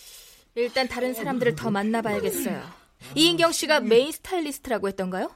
일단 0.55 0.87
다른 0.87 1.13
사람들을 1.13 1.55
더 1.55 1.71
만나봐야겠어요. 1.71 2.63
이인경 3.15 3.51
씨가 3.51 3.81
메인 3.81 4.11
스타일리스트라고 4.11 4.87
했던가요? 4.87 5.31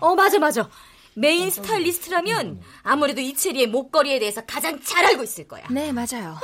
어, 0.00 0.14
맞아, 0.14 0.38
맞아. 0.38 0.68
메인 1.14 1.50
스타일리스트라면 1.50 2.60
아무래도 2.82 3.20
이채리의 3.20 3.66
목걸이에 3.68 4.18
대해서 4.18 4.42
가장 4.46 4.80
잘 4.82 5.04
알고 5.06 5.24
있을 5.24 5.48
거야. 5.48 5.66
네, 5.70 5.92
맞아요. 5.92 6.38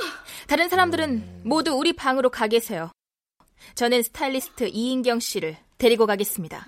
다른 0.49 0.69
사람들은 0.69 1.43
모두 1.45 1.73
우리 1.73 1.93
방으로 1.93 2.31
가 2.31 2.47
계세요. 2.49 2.91
저는 3.75 4.03
스타일리스트 4.03 4.69
이인경 4.73 5.21
씨를 5.21 5.57
데리고 5.79 6.07
가겠습니다. 6.07 6.67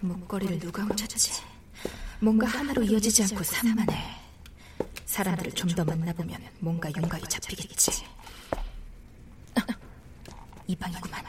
목걸이를 0.00 0.58
누가 0.58 0.82
훔쳤지? 0.82 1.42
뭔가 2.20 2.46
하나로 2.46 2.82
이어지지 2.82 3.22
않고 3.24 3.42
산만해. 3.44 4.20
사람들을 5.06 5.52
좀 5.52 5.70
더 5.74 5.84
만나보면 5.84 6.40
뭔가 6.60 6.88
윤곽이 6.96 7.24
잡히겠지. 7.28 8.04
이 10.66 10.76
방이구만. 10.76 11.24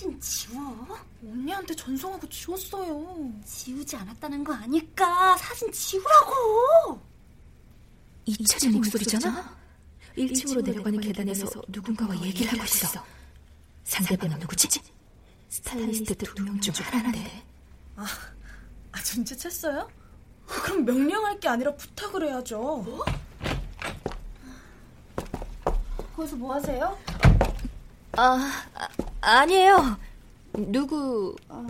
사진 0.00 0.18
지워. 0.18 0.98
언니한테 1.22 1.76
전송하고 1.76 2.26
지웠어요. 2.30 3.30
지우지 3.44 3.96
않았다는 3.96 4.42
거 4.42 4.54
아니까 4.54 5.36
사진 5.36 5.70
지우라고. 5.70 6.98
이철의 8.24 8.76
목소리잖아? 8.76 9.58
1층으로 10.16 10.64
내려가는 10.64 10.98
계단에서 11.00 11.50
누군가와 11.68 12.18
얘기를 12.22 12.50
하고 12.50 12.64
있어. 12.64 13.04
상대방은 13.84 14.38
누구지? 14.38 14.80
스타일리스트 15.50 16.14
두 16.16 16.42
명 16.44 16.58
중 16.62 16.72
하나인데. 16.82 17.42
아, 17.96 18.06
아 18.92 18.98
눈치챘어요? 19.00 19.86
그럼 20.46 20.84
명령할 20.86 21.38
게 21.40 21.48
아니라 21.48 21.74
부탁을 21.76 22.26
해야죠. 22.26 22.58
뭐? 22.58 23.04
거기서 26.16 26.36
뭐 26.36 26.54
하세요? 26.54 26.98
아, 28.12 28.64
아 29.20 29.40
아니에요. 29.40 29.98
누구? 30.52 31.36
아, 31.48 31.66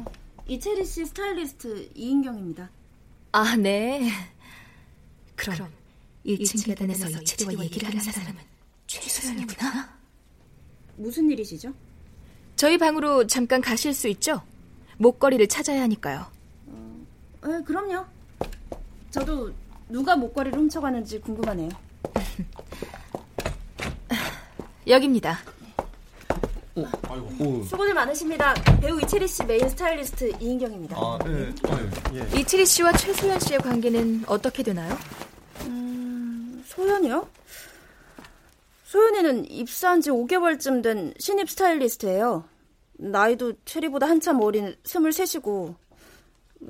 이채리 0.46 0.84
씨 0.84 1.04
스타일리스트 1.04 1.90
이인경입니다. 1.94 2.70
아, 3.32 3.56
네. 3.56 4.10
그럼 5.36 5.70
1층 6.24 6.64
계단에서 6.64 7.08
이채리와 7.08 7.64
얘기를 7.64 7.88
하는 7.88 8.00
사람은 8.00 8.40
최소연이구나. 8.86 9.98
무슨 10.96 11.30
일이시죠? 11.30 11.72
저희 12.56 12.78
방으로 12.78 13.26
잠깐 13.26 13.60
가실 13.60 13.94
수 13.94 14.08
있죠? 14.08 14.42
목걸이를 14.98 15.48
찾아야 15.48 15.82
하니까요. 15.82 16.26
어, 16.66 17.06
네, 17.46 17.62
그럼요. 17.62 18.04
저도 19.10 19.52
누가 19.88 20.14
목걸이를 20.14 20.58
훔쳐가는지 20.58 21.20
궁금하네요. 21.20 21.70
여기입니다. 24.86 25.38
수고들 27.68 27.94
많으십니다. 27.94 28.54
배우 28.80 29.00
이채리 29.00 29.26
씨 29.28 29.44
메인 29.44 29.68
스타일리스트 29.68 30.32
이인경입니다. 30.40 30.96
아, 30.96 31.18
네. 31.24 31.52
예. 32.14 32.40
이채리 32.40 32.66
씨와 32.66 32.92
최소연 32.92 33.40
씨의 33.40 33.60
관계는 33.60 34.24
어떻게 34.26 34.62
되나요? 34.62 34.96
음, 35.66 36.62
소연이요? 36.66 37.26
소연이는 38.84 39.50
입사한 39.50 40.00
지 40.00 40.10
5개월쯤 40.10 40.82
된 40.82 41.14
신입 41.18 41.48
스타일리스트예요. 41.50 42.44
나이도 42.94 43.54
체리보다 43.64 44.06
한참 44.06 44.40
어린 44.40 44.74
23이고 44.84 45.74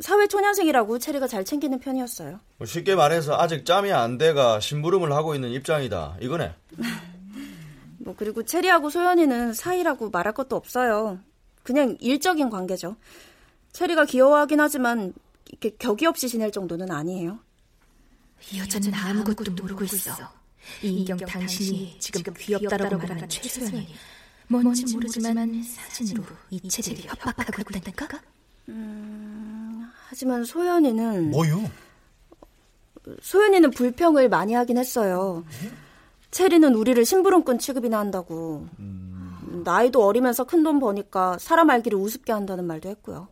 사회 0.01 0.27
초년생이라고 0.29 0.99
체리가 0.99 1.27
잘 1.27 1.45
챙기는 1.45 1.79
편이었어요. 1.81 2.39
뭐 2.59 2.67
쉽게 2.67 2.95
말해서 2.95 3.37
아직 3.39 3.65
짬이 3.65 3.93
안 3.93 4.19
돼가 4.19 4.61
심부름을 4.61 5.13
하고 5.13 5.35
있는 5.35 5.51
입장이다. 5.51 6.19
이거네. 6.21 6.55
뭐 8.01 8.15
그리고 8.17 8.43
체리하고 8.43 8.91
소연이는 8.91 9.53
사이라고 9.53 10.11
말할 10.11 10.33
것도 10.33 10.57
없어요. 10.57 11.19
그냥 11.63 11.97
일적인 12.01 12.49
관계죠. 12.51 12.97
체리가 13.73 14.07
귀여워하긴 14.07 14.59
하지만 14.61 15.13
이렇게 15.51 15.71
격이 15.71 16.07
없이 16.07 16.29
지낼 16.29 16.51
정도는 16.51 16.91
아니에요. 16.91 17.39
이 18.53 18.59
여자는 18.59 18.95
아무것도 18.95 19.53
모르고 19.53 19.85
있어. 19.85 20.13
이인경 20.83 21.19
당신이 21.19 21.97
지금 21.99 22.33
귀엽다라고 22.35 22.97
말하는 22.97 23.29
최소연이 23.29 23.89
뭔지 24.49 24.93
모르지만 24.95 25.63
사진으로 25.63 26.25
이채리를 26.51 27.05
협박하고 27.11 27.63
있다니까? 27.77 28.21
음, 28.71 29.89
하지만 30.09 30.45
소연이는 30.45 31.31
뭐요? 31.31 31.71
소연이는 33.23 33.71
불평을 33.71 34.29
많이 34.29 34.55
하긴 34.55 34.79
했어요. 34.79 35.45
체리는 36.31 36.75
우리를 36.75 37.05
심부름꾼 37.05 37.59
취급이나 37.59 37.99
한다고. 37.99 38.67
나이도 39.65 40.05
어리면서 40.05 40.45
큰 40.45 40.63
돈 40.63 40.79
버니까 40.79 41.39
사람 41.39 41.71
알기를 41.71 41.99
우습게 41.99 42.33
한다는 42.33 42.67
말도 42.67 42.89
했고요. 42.89 43.29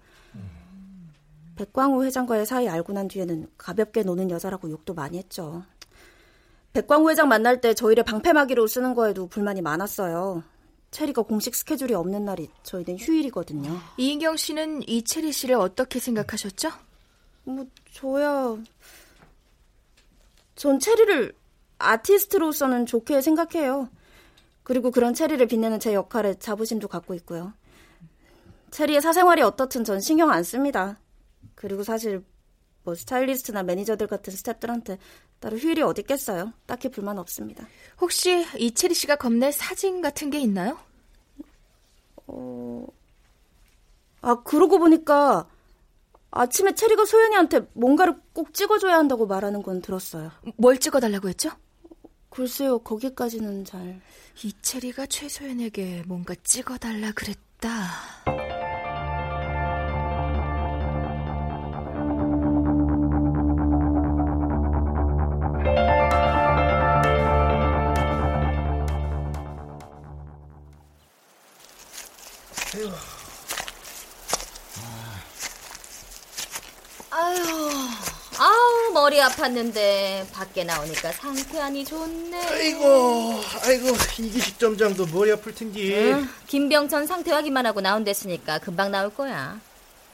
백광우 1.57 2.05
회장과의 2.05 2.47
사이 2.47 2.69
알고 2.69 2.93
난 2.93 3.09
뒤에는 3.09 3.49
가볍게 3.57 4.03
노는 4.03 4.31
여자라고 4.31 4.71
욕도 4.71 4.95
많이 4.95 5.19
했죠. 5.19 5.65
백광우 6.73 7.11
회장 7.11 7.29
만날 7.29 7.61
때 7.61 7.75
저희를 7.75 8.05
방패막이로 8.05 8.67
쓰는 8.67 8.95
거에도 8.95 9.27
불만이 9.27 9.63
많았어요. 9.63 10.43
체리가 10.91 11.23
공식 11.23 11.55
스케줄이 11.55 11.95
없는 11.95 12.25
날이 12.25 12.49
저희는 12.63 12.99
휴일이거든요. 12.99 13.79
이인경 13.97 14.37
씨는 14.37 14.89
이채리 14.89 15.33
씨를 15.33 15.57
어떻게 15.57 15.99
생각하셨죠? 15.99 16.71
뭐 17.45 17.67
저야 17.93 18.57
전 20.55 20.79
체리를 20.79 21.35
아티스트로서는 21.79 22.87
좋게 22.87 23.21
생각해요. 23.23 23.89
그리고 24.63 24.91
그런 24.91 25.15
체리를 25.15 25.47
빛내는 25.47 25.81
제 25.81 25.95
역할에 25.95 26.35
자부심도 26.35 26.89
갖고 26.89 27.15
있고요. 27.15 27.53
체리의 28.71 29.01
사생활이 29.01 29.43
어떻든 29.43 29.85
전 29.85 30.01
신경 30.01 30.31
안 30.31 30.43
씁니다. 30.43 30.99
그리고 31.55 31.83
사실 31.83 32.23
뭐 32.85 32.95
스타일리스트나 32.95 33.63
매니저들 33.63 34.07
같은 34.07 34.33
스태프들한테 34.33 34.99
따로 35.41 35.57
휴일이 35.57 35.83
어디 35.83 36.03
있겠어요. 36.03 36.53
딱히 36.67 36.89
불만 36.91 37.19
없습니다. 37.19 37.67
혹시 38.01 38.47
이채리 38.59 38.95
씨가 38.95 39.17
겁낼 39.17 39.53
사진 39.53 40.01
같은 40.03 40.31
게 40.31 40.39
있나요? 40.41 40.79
어... 42.27 42.87
아, 44.21 44.43
그러고 44.43 44.79
보니까 44.79 45.49
아침에 46.31 46.75
체리가 46.75 47.05
소연이한테 47.05 47.69
뭔가를 47.73 48.21
꼭 48.33 48.53
찍어줘야 48.53 48.97
한다고 48.99 49.27
말하는 49.27 49.63
건 49.63 49.81
들었어요. 49.81 50.31
뭘 50.57 50.79
찍어달라고 50.79 51.29
했죠? 51.29 51.51
글쎄요, 52.31 52.79
거기까지는 52.81 53.65
잘. 53.65 54.01
이채리가 54.45 55.07
최소연에게 55.07 56.05
뭔가 56.07 56.35
찍어달라 56.43 57.13
그랬다. 57.13 58.58
머리 79.09 79.21
아팠는데 79.21 80.31
밖에 80.33 80.65
나오니까 80.65 81.13
상쾌하니 81.13 81.83
좋네. 81.83 82.47
아이고, 82.47 83.41
아이고 83.63 83.97
이기식 84.19 84.59
점장도 84.59 85.07
머리 85.07 85.33
아플 85.33 85.55
텐디. 85.55 85.95
응, 85.95 86.29
김병천 86.47 87.07
상태화기만 87.07 87.65
하고 87.65 87.81
나온댔으니까 87.81 88.59
금방 88.59 88.91
나올 88.91 89.09
거야. 89.15 89.59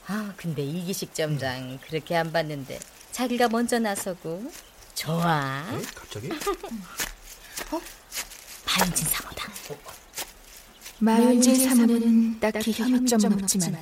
아, 0.07 0.33
근데 0.37 0.63
이기식 0.63 1.13
점장 1.13 1.77
그렇게 1.89 2.15
안 2.15 2.31
봤는데 2.31 2.79
자기가 3.11 3.49
먼저 3.49 3.79
나서고 3.79 4.49
좋아. 4.93 5.65
에? 5.73 5.81
갑자기? 5.93 6.29
어? 7.71 7.81
마윤진 8.65 9.07
사모다. 9.09 9.51
마윤진 10.99 11.67
사모는 11.67 12.39
딱히 12.39 12.71
혐의점은 12.71 13.43
없지만 13.43 13.77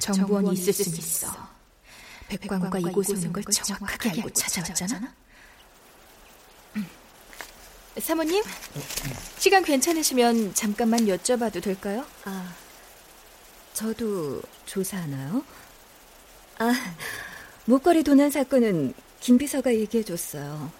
정보원이 0.00 0.52
있을 0.54 0.72
수 0.72 0.88
있어. 0.88 1.57
백광우가 2.28 2.78
이곳에 2.78 3.14
오는 3.14 3.32
걸 3.32 3.42
정확하게 3.44 4.10
알고 4.10 4.30
찾아왔잖아. 4.30 5.14
음. 6.76 6.86
사모님, 7.98 8.44
시간 9.38 9.64
괜찮으시면 9.64 10.54
잠깐만 10.54 11.00
여쭤봐도 11.06 11.62
될까요? 11.62 12.04
아, 12.24 12.54
저도 13.72 14.42
조사하나요? 14.66 15.42
아, 16.58 16.72
목걸이 17.64 18.02
도난 18.02 18.30
사건은 18.30 18.94
김 19.20 19.38
비서가 19.38 19.74
얘기해줬어요. 19.74 20.70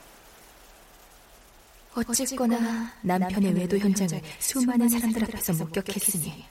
어쨌거나 1.94 2.92
남편의 3.02 3.54
외도 3.54 3.76
현장을 3.78 4.22
수많은 4.38 4.88
사람들 4.88 5.24
앞에서 5.24 5.52
목격했으니 5.54 6.44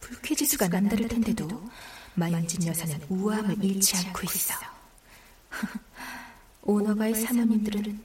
불쾌지수가 0.00 0.68
남다를 0.68 1.08
텐데도 1.08 1.48
마연진 2.14 2.66
여사는 2.66 3.06
우아함을 3.08 3.64
잃지 3.64 3.96
않고 3.96 4.20
있어. 4.24 4.54
오너가의 6.62 7.14
사모님들은 7.14 8.00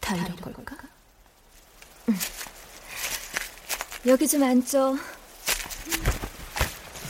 다 0.00 0.14
이런 0.16 0.36
걸까? 0.36 0.76
여기 4.06 4.28
좀 4.28 4.42
앉죠. 4.42 4.96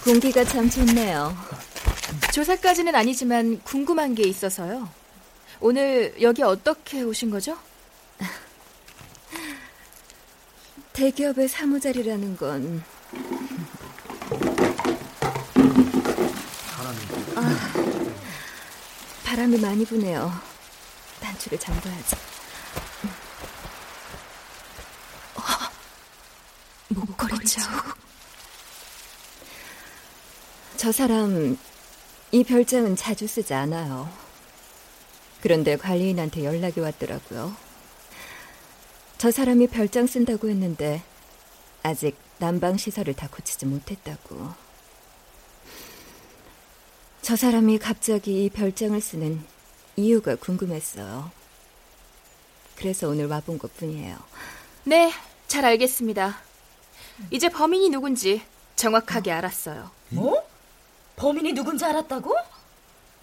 공기가 0.04 0.44
참 0.44 0.70
좋네요. 0.70 1.36
조사까지는 2.32 2.94
아니지만 2.94 3.60
궁금한 3.62 4.14
게 4.14 4.22
있어서요. 4.22 4.88
오늘 5.60 6.14
여기 6.20 6.42
어떻게 6.42 7.02
오신 7.02 7.30
거죠? 7.30 7.58
대기업의 10.92 11.48
사무자리라는 11.48 12.36
건 12.36 12.82
아, 17.38 17.42
바람이 19.24 19.58
많이 19.58 19.84
부네요. 19.84 20.32
단추를 21.20 21.58
잠궈야지. 21.58 22.16
어, 25.34 25.40
목걸이 26.88 27.46
자국. 27.46 27.94
저 30.78 30.90
사람 30.92 31.58
이 32.32 32.42
별장은 32.42 32.96
자주 32.96 33.26
쓰지 33.26 33.52
않아요. 33.52 34.10
그런데 35.42 35.76
관리인한테 35.76 36.42
연락이 36.42 36.80
왔더라고요. 36.80 37.54
저 39.18 39.30
사람이 39.30 39.66
별장 39.66 40.06
쓴다고 40.06 40.48
했는데 40.48 41.02
아직 41.82 42.16
난방 42.38 42.78
시설을 42.78 43.12
다 43.12 43.28
고치지 43.30 43.66
못했다고. 43.66 44.65
저 47.26 47.34
사람이 47.34 47.78
갑자기 47.78 48.44
이 48.44 48.50
별장을 48.50 49.00
쓰는 49.00 49.44
이유가 49.96 50.36
궁금했어요. 50.36 51.32
그래서 52.76 53.08
오늘 53.08 53.26
와본 53.26 53.58
것 53.58 53.76
뿐이에요. 53.76 54.16
네, 54.84 55.12
잘 55.48 55.64
알겠습니다. 55.64 56.38
이제 57.32 57.48
범인이 57.48 57.88
누군지 57.88 58.42
정확하게 58.76 59.32
알았어요. 59.32 59.90
뭐? 60.10 60.40
범인이 61.16 61.52
누군지 61.52 61.84
알았다고? 61.84 62.32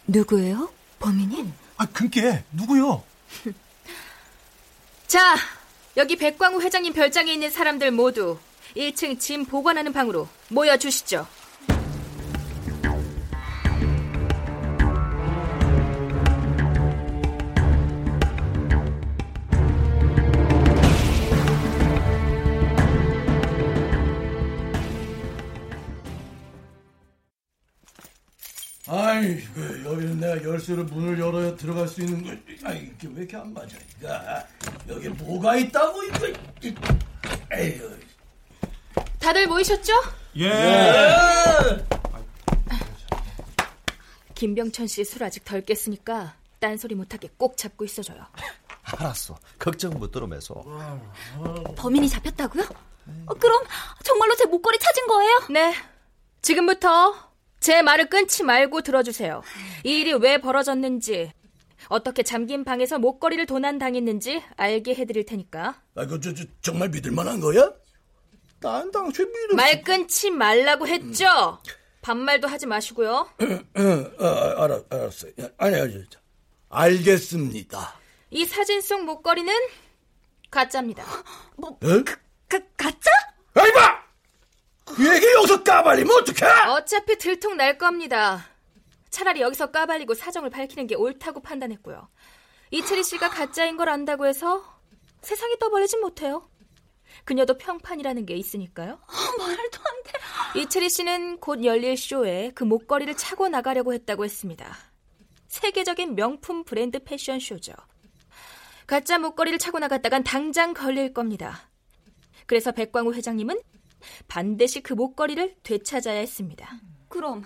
누구예요? 0.07 0.69
범인이? 0.99 1.53
아, 1.77 1.85
그게 1.85 2.43
누구요? 2.51 3.01
자, 5.07 5.37
여기 5.95 6.17
백광우 6.17 6.61
회장님 6.61 6.91
별장에 6.91 7.31
있는 7.31 7.49
사람들 7.49 7.91
모두 7.91 8.37
1층 8.75 9.17
짐 9.17 9.45
보관하는 9.45 9.93
방으로 9.93 10.27
모여 10.49 10.75
주시죠. 10.75 11.25
아이, 29.23 29.41
그, 29.53 29.83
여기는 29.85 30.19
내가 30.19 30.43
열쇠로 30.43 30.83
문을 30.85 31.17
열어야 31.19 31.55
들어갈 31.55 31.87
수 31.87 32.01
있는 32.01 32.23
걸. 32.23 32.43
아이, 32.65 32.83
이게 32.93 33.07
왜 33.07 33.19
이렇게 33.21 33.37
안 33.37 33.53
맞아, 33.53 33.77
이거. 33.99 34.09
여기 34.89 35.09
뭐가 35.09 35.55
있다고, 35.57 36.03
이거. 36.03 36.27
에휴. 37.53 37.97
다들 39.19 39.47
모이셨죠? 39.47 39.93
예. 40.39 40.51
김병천 44.35 44.87
씨 44.87 45.05
술 45.05 45.23
아직 45.23 45.45
덜 45.45 45.61
깼으니까 45.61 46.35
딴소리 46.59 46.95
못하게 46.95 47.29
꼭 47.37 47.55
잡고 47.55 47.85
있어줘요. 47.85 48.25
알았어. 48.83 49.37
걱정 49.57 49.93
못 49.93 50.11
들어매서. 50.11 50.53
범인이 51.77 52.09
잡혔다고요? 52.09 52.63
어, 53.27 53.33
그럼 53.35 53.63
정말로 54.03 54.35
제 54.35 54.45
목걸이 54.45 54.77
찾은 54.79 55.07
거예요? 55.07 55.39
네. 55.51 55.73
지금부터 56.41 57.32
제 57.63 57.81
말을 57.81 58.09
끊지 58.09 58.43
말고 58.43 58.81
들어주세요. 58.81 59.41
이 59.85 60.01
일이 60.01 60.11
왜 60.11 60.37
벌어졌는지, 60.37 61.31
어떻게 61.87 62.21
잠긴 62.21 62.65
방에서 62.65 62.99
목걸이를 62.99 63.45
도난당했는지 63.45 64.43
알게 64.57 64.95
해드릴 64.95 65.25
테니까. 65.25 65.81
아, 65.95 66.05
그, 66.05 66.19
저, 66.19 66.33
저, 66.33 66.43
정말 66.61 66.89
믿을 66.89 67.11
만한 67.11 67.39
거야? 67.39 67.71
난 68.59 68.91
당최 68.91 69.23
믿을 69.23 69.55
말 69.55 69.81
끊지 69.81 70.31
말라고 70.31 70.87
했죠? 70.87 71.59
반말도 72.01 72.49
하지 72.49 72.65
마시고요. 72.65 73.11
어, 73.13 73.29
어, 74.21 74.27
알아, 74.61 74.81
알았어요. 74.89 75.31
아니, 75.57 75.75
아니, 75.77 76.03
알겠습니다. 76.67 77.95
이 78.31 78.43
사진 78.45 78.81
속 78.81 79.05
목걸이는 79.05 79.53
가짜입니다. 80.51 81.05
뭐, 81.55 81.69
어? 81.69 82.03
가, 82.03 82.59
가짜? 82.75 83.09
아이 83.53 83.71
봐! 83.71 84.02
그 84.95 85.15
얘기 85.15 85.25
여기서 85.33 85.63
까발리면 85.63 86.21
어떡해? 86.21 86.51
어차피 86.69 87.17
들통 87.17 87.57
날 87.57 87.77
겁니다. 87.77 88.45
차라리 89.09 89.41
여기서 89.41 89.71
까발리고 89.71 90.13
사정을 90.13 90.49
밝히는 90.49 90.87
게 90.87 90.95
옳다고 90.95 91.41
판단했고요. 91.41 92.07
이채리 92.71 93.03
씨가 93.03 93.29
가짜인 93.29 93.77
걸 93.77 93.89
안다고 93.89 94.25
해서 94.25 94.63
세상이 95.21 95.57
떠벌리진 95.59 96.01
못해요. 96.01 96.49
그녀도 97.23 97.57
평판이라는 97.57 98.25
게 98.25 98.35
있으니까요. 98.35 98.93
어, 98.93 99.37
말도 99.37 99.79
안 99.79 100.03
돼. 100.53 100.59
이채리 100.59 100.89
씨는 100.89 101.39
곧 101.39 101.63
열릴 101.63 101.95
쇼에 101.95 102.51
그 102.55 102.63
목걸이를 102.63 103.15
차고 103.15 103.49
나가려고 103.49 103.93
했다고 103.93 104.25
했습니다. 104.25 104.75
세계적인 105.47 106.15
명품 106.15 106.63
브랜드 106.63 106.99
패션 107.03 107.39
쇼죠. 107.39 107.73
가짜 108.87 109.19
목걸이를 109.19 109.59
차고 109.59 109.79
나갔다간 109.79 110.23
당장 110.23 110.73
걸릴 110.73 111.13
겁니다. 111.13 111.69
그래서 112.47 112.71
백광우 112.71 113.13
회장님은 113.13 113.59
반드시 114.27 114.81
그 114.81 114.93
목걸이를 114.93 115.55
되찾아야 115.63 116.19
했습니다. 116.19 116.79
그럼 117.09 117.43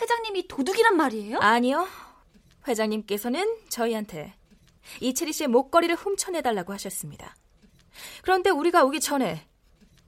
회장님이 0.00 0.48
도둑이란 0.48 0.96
말이에요? 0.96 1.38
아니요. 1.38 1.86
회장님께서는 2.66 3.58
저희한테 3.68 4.34
이채리 5.00 5.32
씨의 5.32 5.48
목걸이를 5.48 5.94
훔쳐내달라고 5.96 6.72
하셨습니다. 6.74 7.34
그런데 8.22 8.50
우리가 8.50 8.84
오기 8.84 9.00
전에 9.00 9.46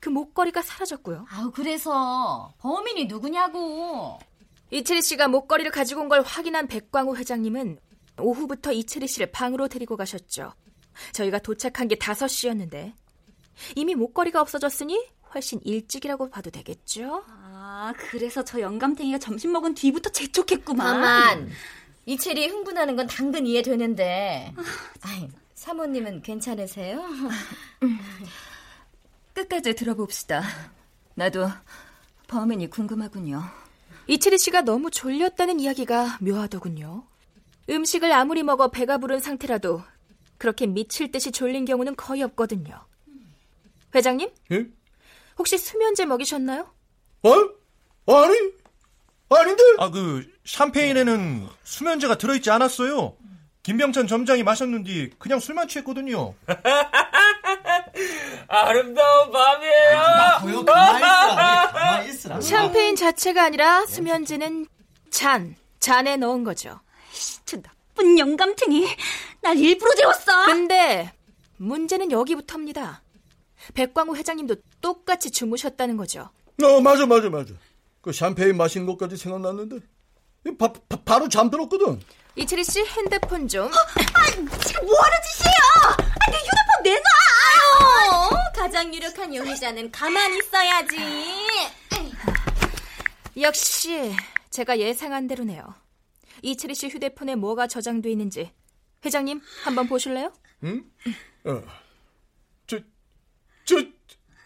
그 0.00 0.08
목걸이가 0.08 0.62
사라졌고요. 0.62 1.26
아, 1.30 1.50
그래서 1.54 2.52
범인이 2.58 3.06
누구냐고. 3.06 4.18
이채리 4.70 5.02
씨가 5.02 5.28
목걸이를 5.28 5.70
가지고 5.70 6.02
온 6.02 6.08
걸 6.08 6.22
확인한 6.22 6.66
백광우 6.68 7.16
회장님은 7.16 7.78
오후부터 8.20 8.72
이채리 8.72 9.06
씨를 9.08 9.30
방으로 9.32 9.68
데리고 9.68 9.96
가셨죠. 9.96 10.52
저희가 11.12 11.38
도착한 11.38 11.88
게 11.88 11.94
5시였는데 11.96 12.92
이미 13.76 13.94
목걸이가 13.94 14.40
없어졌으니 14.40 15.08
훨씬 15.34 15.60
일찍이라고 15.64 16.30
봐도 16.30 16.50
되겠죠? 16.50 17.24
아, 17.28 17.92
그래서 17.96 18.42
저 18.44 18.60
영감탱이가 18.60 19.18
점심 19.18 19.52
먹은 19.52 19.74
뒤부터 19.74 20.10
재촉했구만. 20.10 21.00
가만. 21.00 21.50
이채리 22.06 22.48
흥분하는 22.48 22.96
건 22.96 23.06
당근 23.06 23.46
이해되는데. 23.46 24.54
아이, 25.02 25.28
사모님은 25.54 26.22
괜찮으세요? 26.22 27.04
끝까지 29.34 29.74
들어봅시다. 29.74 30.42
나도 31.14 31.48
범인이 32.28 32.70
궁금하군요. 32.70 33.42
이채리 34.06 34.38
씨가 34.38 34.62
너무 34.62 34.90
졸렸다는 34.90 35.60
이야기가 35.60 36.18
묘하더군요. 36.20 37.04
음식을 37.68 38.10
아무리 38.12 38.42
먹어 38.42 38.70
배가 38.70 38.96
부른 38.98 39.20
상태라도 39.20 39.82
그렇게 40.38 40.66
미칠 40.66 41.10
듯이 41.12 41.30
졸린 41.30 41.66
경우는 41.66 41.96
거의 41.96 42.22
없거든요. 42.22 42.86
회장님? 43.94 44.30
예? 44.52 44.66
혹시 45.38 45.56
수면제 45.56 46.04
먹이셨나요? 46.04 46.66
어? 47.22 47.30
아니? 48.12 48.36
아닌데? 49.30 49.62
아, 49.78 49.90
그, 49.90 50.26
샴페인에는 50.44 51.48
수면제가 51.62 52.18
들어있지 52.18 52.50
않았어요. 52.50 53.16
김병찬 53.62 54.06
점장이 54.06 54.42
마셨는데 54.42 55.10
그냥 55.18 55.38
술만 55.40 55.68
취했거든요. 55.68 56.34
아름다운 58.48 59.30
밤이에요. 59.30 60.40
샴페인 62.40 62.96
자체가 62.96 63.44
아니라 63.44 63.84
수면제는 63.84 64.66
잔, 65.10 65.54
잔에 65.80 66.16
넣은 66.16 66.44
거죠. 66.44 66.80
저 67.44 67.60
나쁜 67.60 68.18
영감탱이. 68.18 68.88
날 69.42 69.58
일부러 69.58 69.94
재웠어. 69.94 70.46
근데 70.46 71.12
문제는 71.58 72.10
여기부터입니다. 72.10 73.02
백광우 73.74 74.16
회장님도 74.16 74.56
똑같이 74.80 75.30
주무셨다는 75.30 75.96
거죠. 75.96 76.30
어, 76.62 76.80
맞아, 76.80 77.06
맞아, 77.06 77.28
맞아. 77.28 77.54
그 78.00 78.12
샴페인 78.12 78.56
마신 78.56 78.86
것까지 78.86 79.16
생각났는데. 79.16 79.78
바, 80.58 80.72
바, 80.72 80.96
바로 81.04 81.28
잠들었거든. 81.28 82.00
이채리 82.36 82.64
씨 82.64 82.82
핸드폰 82.84 83.46
좀. 83.48 83.66
아, 83.66 84.26
지금 84.30 84.86
뭐하는 84.86 85.16
짓이에요? 85.26 85.60
아, 85.88 86.30
내 86.30 86.36
휴대폰 86.38 86.82
내놔! 86.84 87.02
어, 88.12 88.52
가장 88.54 88.94
유력한 88.94 89.34
용의자는 89.34 89.90
가만히 89.90 90.38
있어야지. 90.38 90.96
역시 93.40 94.14
제가 94.50 94.78
예상한 94.78 95.26
대로네요. 95.26 95.74
이채리 96.42 96.74
씨 96.74 96.88
휴대폰에 96.88 97.34
뭐가 97.34 97.66
저장돼 97.66 98.10
있는지 98.10 98.52
회장님 99.04 99.40
한번 99.64 99.86
보실래요? 99.88 100.32
응? 100.64 100.84
어. 101.44 101.62
저, 102.66 102.78
저, 103.64 103.76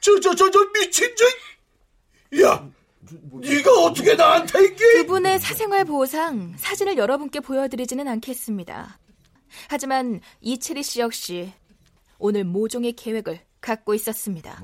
저, 0.03 0.19
저, 0.21 0.35
저, 0.35 0.51
저 0.51 0.59
미친 0.73 1.09
저. 1.17 2.43
야, 2.43 2.69
네가 3.33 3.71
어떻게 3.85 4.15
나한테 4.15 4.65
이게? 4.65 4.85
그분의 4.99 5.39
사생활 5.39 5.85
보호상 5.85 6.55
사진을 6.59 6.99
여러분께 6.99 7.41
보여드리지는 7.41 8.09
않겠습니다. 8.09 8.99
하지만 9.69 10.21
이채리 10.41 10.83
씨 10.83 11.01
역시 11.01 11.53
오늘 12.19 12.45
모종의 12.45 12.93
계획을 12.93 13.41
갖고 13.61 13.95
있었습니다. 13.95 14.61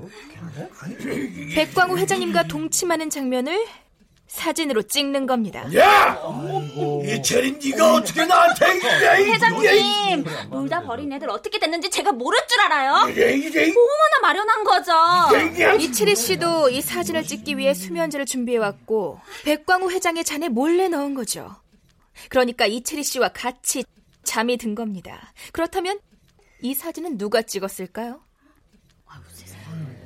백광우 1.55 1.97
회장님과 1.97 2.43
동침하는 2.43 3.09
장면을 3.09 3.65
사진으로 4.29 4.83
찍는 4.83 5.25
겁니다. 5.25 5.65
야! 5.75 6.17
이채린 7.03 7.59
네가 7.61 7.95
어떻게 7.95 8.25
나한테 8.25 8.77
이게? 8.77 9.31
회장님, 9.31 10.23
놀다 10.51 10.83
버린 10.83 11.11
애들 11.11 11.29
어떻게 11.31 11.57
됐는지 11.57 11.89
제가 11.89 12.11
모를 12.11 12.39
줄 12.47 12.61
알아요? 12.61 13.09
이게, 13.09 13.33
이게. 13.33 13.73
보호마나 13.73 14.19
마련한 14.21 14.63
거죠. 14.63 15.77
이채리 15.79 16.15
씨도 16.15 16.69
이 16.69 16.79
사진을 16.81 17.23
찍기 17.23 17.57
위해 17.57 17.73
수면제를 17.73 18.27
준비해왔고 18.27 19.19
백광우 19.45 19.89
회장의 19.89 20.23
잔에 20.23 20.47
몰래 20.47 20.87
넣은 20.89 21.15
거죠. 21.15 21.55
그러니까 22.29 22.67
이채리 22.67 23.03
씨와 23.03 23.29
같이 23.29 23.83
잠이 24.23 24.57
든 24.57 24.75
겁니다. 24.75 25.33
그렇다면 25.53 25.99
이 26.61 26.75
사진은 26.75 27.17
누가 27.17 27.41
찍었을까요? 27.41 28.21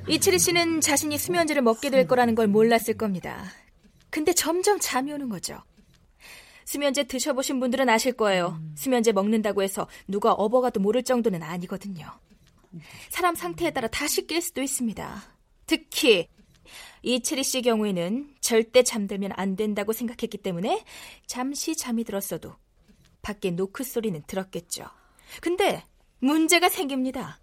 이채리 0.08 0.40
씨는 0.40 0.80
자신이 0.80 1.18
수면제를 1.18 1.62
먹게 1.62 1.90
될 1.90 2.08
거라는 2.08 2.36
걸 2.36 2.48
몰랐을 2.48 2.98
겁니다. 2.98 3.52
근데 4.14 4.32
점점 4.32 4.78
잠이 4.80 5.12
오는 5.12 5.28
거죠. 5.28 5.60
수면제 6.66 7.06
드셔보신 7.06 7.60
분들은 7.60 7.90
아실 7.90 8.14
거예요. 8.14 8.62
수면제 8.76 9.12
먹는다고 9.12 9.64
해서 9.64 9.88
누가 10.08 10.34
업어가도 10.34 10.80
모를 10.80 11.02
정도는 11.02 11.42
아니거든요. 11.42 12.12
사람 13.10 13.34
상태에 13.34 13.72
따라 13.72 13.88
다시 13.88 14.28
깰 14.28 14.40
수도 14.40 14.62
있습니다. 14.62 15.24
특히 15.66 16.28
이채리 17.02 17.44
씨 17.44 17.64
경우에는 17.64 18.36
절대 18.40 18.84
잠들면 18.84 19.32
안 19.36 19.56
된다고 19.56 19.94
생각했기 19.94 20.38
때문에 20.38 20.86
잠시 21.26 21.76
잠이 21.76 22.04
들었어도 22.04 22.56
밖에 23.24 23.50
노크 23.50 23.84
소리는 23.84 24.22
들었겠죠. 24.28 24.86
근데 25.42 25.84
문제가 26.20 26.70
생깁니다. 26.70 27.40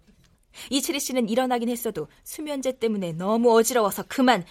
이채리 0.69 1.01
씨는 1.01 1.27
일어나긴 1.27 1.67
했어도 1.67 2.07
수면제 2.23 2.79
때문에 2.79 3.11
너무 3.11 3.53
어지러워서 3.57 4.03
그만 4.07 4.45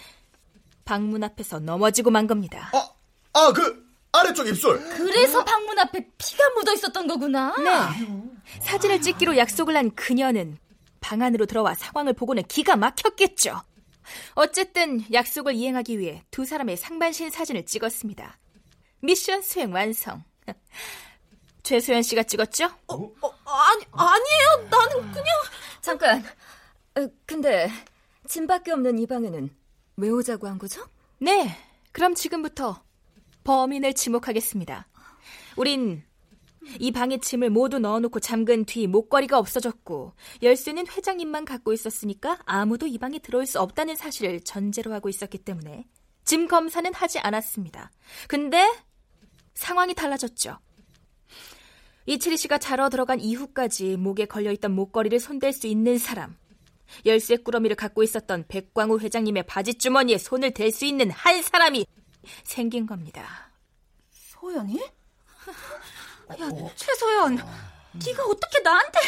방문 0.85 1.23
앞에서 1.23 1.59
넘어지고 1.59 2.11
만 2.11 2.27
겁니다. 2.27 2.71
아, 2.73 2.89
아, 3.33 3.53
그 3.53 3.91
아래쪽 4.11 4.47
입술. 4.47 4.79
그래서 4.97 5.43
방문 5.43 5.79
앞에 5.79 6.07
피가 6.17 6.49
묻어 6.55 6.73
있었던 6.73 7.07
거구나. 7.07 7.55
네. 7.57 8.29
사진을 8.61 9.01
찍기로 9.01 9.37
약속을 9.37 9.75
한 9.77 9.91
그녀는 9.95 10.57
방 10.99 11.21
안으로 11.21 11.45
들어와 11.45 11.73
상황을 11.73 12.13
보고는 12.13 12.43
기가 12.43 12.75
막혔겠죠. 12.75 13.61
어쨌든 14.35 15.03
약속을 15.11 15.53
이행하기 15.55 15.99
위해 15.99 16.23
두 16.31 16.45
사람의 16.45 16.77
상반신 16.77 17.29
사진을 17.29 17.65
찍었습니다. 17.65 18.37
미션 19.01 19.41
수행 19.41 19.73
완성. 19.73 20.23
최소연 21.63 22.01
씨가 22.01 22.23
찍었죠? 22.23 22.65
어, 22.87 22.95
어, 22.95 23.33
아니, 23.45 23.85
아니에요. 23.91 24.69
나는 24.69 25.11
그냥. 25.11 25.27
잠깐. 25.79 26.23
어, 26.97 27.07
근데, 27.25 27.69
짐밖에 28.27 28.71
없는 28.71 28.99
이 28.99 29.05
방에는 29.07 29.49
왜 30.01 30.09
오자고 30.09 30.47
한 30.47 30.57
거죠? 30.57 30.83
네. 31.19 31.55
그럼 31.91 32.15
지금부터 32.15 32.81
범인을 33.43 33.93
지목하겠습니다. 33.93 34.87
우린 35.57 36.03
이 36.79 36.91
방에 36.91 37.19
짐을 37.19 37.51
모두 37.51 37.77
넣어놓고 37.77 38.19
잠근 38.19 38.65
뒤 38.65 38.87
목걸이가 38.87 39.37
없어졌고 39.37 40.13
열쇠는 40.41 40.87
회장님만 40.87 41.45
갖고 41.45 41.71
있었으니까 41.71 42.39
아무도 42.45 42.87
이 42.87 42.97
방에 42.97 43.19
들어올 43.19 43.45
수 43.45 43.59
없다는 43.59 43.95
사실을 43.95 44.41
전제로 44.41 44.91
하고 44.91 45.07
있었기 45.07 45.37
때문에 45.39 45.85
짐 46.23 46.47
검사는 46.47 46.91
하지 46.93 47.19
않았습니다. 47.19 47.91
근데 48.27 48.67
상황이 49.53 49.93
달라졌죠. 49.93 50.57
이치리 52.07 52.37
씨가 52.37 52.57
자러 52.57 52.89
들어간 52.89 53.19
이후까지 53.19 53.97
목에 53.97 54.25
걸려있던 54.25 54.71
목걸이를 54.71 55.19
손댈 55.19 55.53
수 55.53 55.67
있는 55.67 55.99
사람. 55.99 56.40
열쇠 57.05 57.37
꾸러미를 57.37 57.75
갖고 57.75 58.03
있었던 58.03 58.45
백광우 58.47 58.99
회장님의 58.99 59.43
바지 59.43 59.73
주머니에 59.73 60.17
손을 60.17 60.53
댈 60.53 60.71
수 60.71 60.85
있는 60.85 61.11
한 61.11 61.41
사람이 61.41 61.85
생긴 62.43 62.85
겁니다. 62.85 63.51
소연이? 64.09 64.79
야, 66.39 66.49
최소연, 66.75 67.35
네가 68.05 68.23
어떻게 68.25 68.59
나한테... 68.59 68.99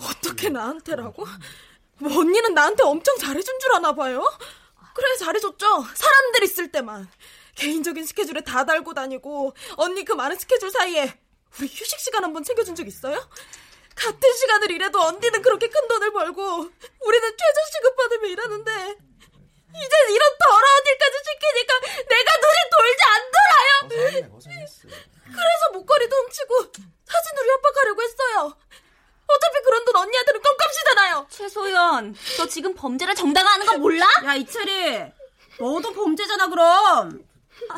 어떻게 0.00 0.48
나한테라고? 0.48 1.24
뭐 1.98 2.20
언니는 2.20 2.54
나한테 2.54 2.84
엄청 2.84 3.16
잘해준 3.18 3.58
줄 3.58 3.74
아나 3.74 3.92
봐요? 3.92 4.22
그래, 4.94 5.16
잘해줬죠. 5.16 5.84
사람들 5.94 6.44
있을 6.44 6.70
때만. 6.70 7.08
개인적인 7.56 8.06
스케줄에 8.06 8.40
다 8.40 8.64
달고 8.64 8.94
다니고 8.94 9.52
언니 9.76 10.04
그 10.04 10.12
많은 10.12 10.36
스케줄 10.36 10.70
사이에 10.70 11.12
우리 11.58 11.66
휴식 11.66 11.98
시간 11.98 12.22
한번 12.22 12.44
챙겨준 12.44 12.76
적 12.76 12.86
있어요? 12.86 13.18
같은 13.98 14.36
시간을 14.36 14.70
일해도 14.70 15.00
언니는 15.00 15.42
그렇게 15.42 15.68
큰 15.68 15.88
돈을 15.88 16.12
벌고 16.12 16.42
우리는 17.00 17.28
최저 17.30 17.60
시급 17.72 17.96
받으며 17.96 18.26
일하는데 18.28 18.72
이젠 18.72 20.10
이런 20.10 20.30
더러운 20.38 20.82
일까지 20.86 21.16
시키니까 21.24 21.80
내가 22.08 22.32
눈이 22.36 22.60
돌지 22.70 23.04
안 23.04 23.30
돌아요. 23.36 23.88
그래서 25.24 25.70
목걸이도 25.72 26.16
훔치고 26.16 26.72
사진으로 27.04 27.52
협박하려고 27.52 28.02
했어요. 28.02 28.56
어차피 29.26 29.62
그런 29.64 29.84
돈 29.84 29.96
언니한테는 29.96 30.40
껌값이잖아요. 30.40 31.26
최소연, 31.28 32.16
너 32.38 32.46
지금 32.46 32.74
범죄를 32.74 33.14
정당화하는 33.14 33.66
거 33.66 33.76
몰라? 33.76 34.06
야 34.24 34.34
이철이, 34.34 35.12
너도 35.58 35.92
범죄잖아 35.92 36.46
그럼. 36.48 37.26
아, 37.68 37.76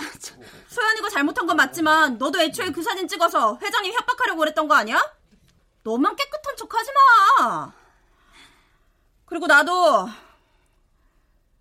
소연이가 0.68 1.08
잘못한 1.08 1.46
건 1.46 1.56
맞지만 1.56 2.18
너도 2.18 2.40
애초에 2.40 2.70
그 2.70 2.82
사진 2.82 3.08
찍어서 3.08 3.58
회장님 3.60 3.92
협박하려고 3.94 4.38
그랬던 4.40 4.68
거 4.68 4.74
아니야? 4.76 5.02
너만 5.82 6.14
깨끗한 6.16 6.56
척 6.56 6.74
하지 6.74 6.90
마. 7.40 7.72
그리고 9.24 9.46
나도 9.46 10.08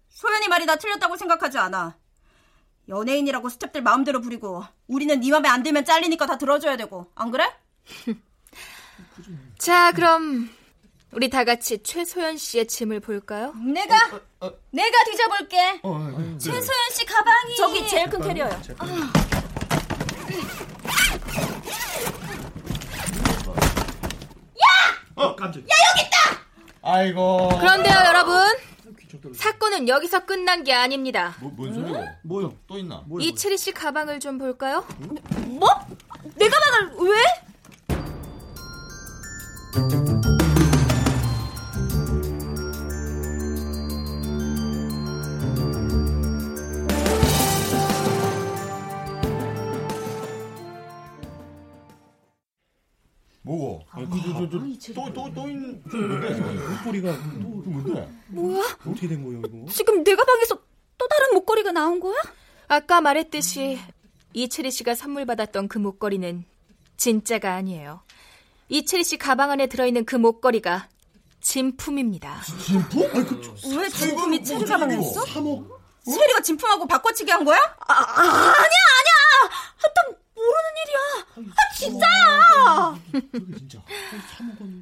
소연이 0.09 0.47
말이 0.47 0.65
다 0.65 0.75
틀렸다고 0.75 1.15
생각하지 1.15 1.57
않아. 1.57 1.95
연예인이라고 2.89 3.47
스탭들 3.49 3.81
마음대로 3.81 4.19
부리고 4.19 4.63
우리는 4.87 5.19
네 5.19 5.29
맘에 5.29 5.47
안 5.47 5.61
들면 5.63 5.85
잘리니까 5.85 6.25
다 6.25 6.37
들어줘야 6.37 6.75
되고 6.75 7.11
안 7.13 7.29
그래? 7.29 7.55
자 9.59 9.91
그럼 9.91 10.49
우리 11.11 11.29
다 11.29 11.43
같이 11.43 11.83
최소연 11.83 12.37
씨의 12.37 12.67
짐을 12.67 12.99
볼까요? 12.99 13.53
내가 13.53 13.95
어, 14.15 14.21
어, 14.41 14.47
어. 14.47 14.53
내가 14.71 15.03
뒤져볼게. 15.05 15.79
어, 15.83 15.97
네. 16.17 16.37
최소연 16.39 16.89
씨 16.93 17.05
가방이 17.05 17.55
저기 17.55 17.87
제일 17.87 18.09
큰 18.09 18.21
캐리어요. 18.21 18.61
아. 18.79 18.85
야! 24.61 24.65
어, 25.19 25.35
깜짝. 25.35 25.59
야 25.59 25.75
여기 25.91 26.07
있다. 26.07 26.17
아이고. 26.81 27.49
그런데요 27.59 27.95
여러분. 28.07 28.35
사건은 29.35 29.87
여기서 29.89 30.25
끝난 30.25 30.63
게 30.63 30.73
아닙니다. 30.73 31.35
뭐, 31.41 31.51
뭔 31.55 31.73
소리야? 31.73 32.15
뭐요? 32.23 32.53
또 32.67 32.77
있나? 32.77 33.03
이채리 33.19 33.57
씨 33.57 33.71
가방을 33.71 34.19
좀 34.19 34.37
볼까요? 34.37 34.85
뭐? 35.47 35.67
내 36.35 36.47
가방을 36.47 37.09
왜? 37.09 37.17
뭐고? 53.49 53.83
아, 53.89 53.97
그, 53.99 54.09
저, 54.21 54.47
저, 54.47 54.49
저, 54.79 54.93
또, 54.93 55.13
또, 55.13 55.33
또 55.33 55.49
있는, 55.49 55.81
저, 55.89 55.97
뭔데? 55.97 56.33
목걸이가, 56.35 57.11
또, 57.41 57.61
그 57.63 57.69
뭔데? 57.69 58.09
뭐야? 58.27 58.63
어떻게 58.85 59.07
된 59.07 59.23
거예요, 59.23 59.41
이거? 59.43 59.71
지금 59.71 60.03
내 60.03 60.15
가방에서 60.15 60.55
또 60.97 61.07
다른 61.07 61.33
목걸이가 61.33 61.71
나온 61.71 61.99
거야? 61.99 62.15
아까 62.67 63.01
말했듯이, 63.01 63.79
이채리 64.33 64.69
씨가 64.69 64.93
선물 64.93 65.25
받았던 65.25 65.67
그 65.67 65.79
목걸이는 65.79 66.45
진짜가 66.97 67.55
아니에요. 67.55 68.01
이채리 68.67 69.03
씨 69.03 69.17
가방 69.17 69.49
안에 69.49 69.65
들어있는 69.65 70.05
그 70.05 70.15
목걸이가 70.15 70.87
진품입니다. 71.41 72.41
진품? 72.63 73.09
아니, 73.15 73.25
그, 73.25 73.55
왜 73.75 73.89
진품이 73.89 74.43
체리 74.43 74.63
가방에 74.65 74.95
있어? 74.99 75.25
체리가 76.05 76.41
진품하고 76.43 76.85
바꿔치기 76.85 77.31
한 77.31 77.43
거야? 77.43 77.57
아, 77.87 77.93
아 77.93 78.21
아니야, 78.21 78.79
아니야! 78.99 79.49
일이야. 80.85 81.45
아, 81.55 81.73
진짜야. 81.75 82.99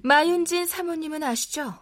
마윤진 0.03 0.65
사모님은 0.67 1.23
아시죠? 1.23 1.73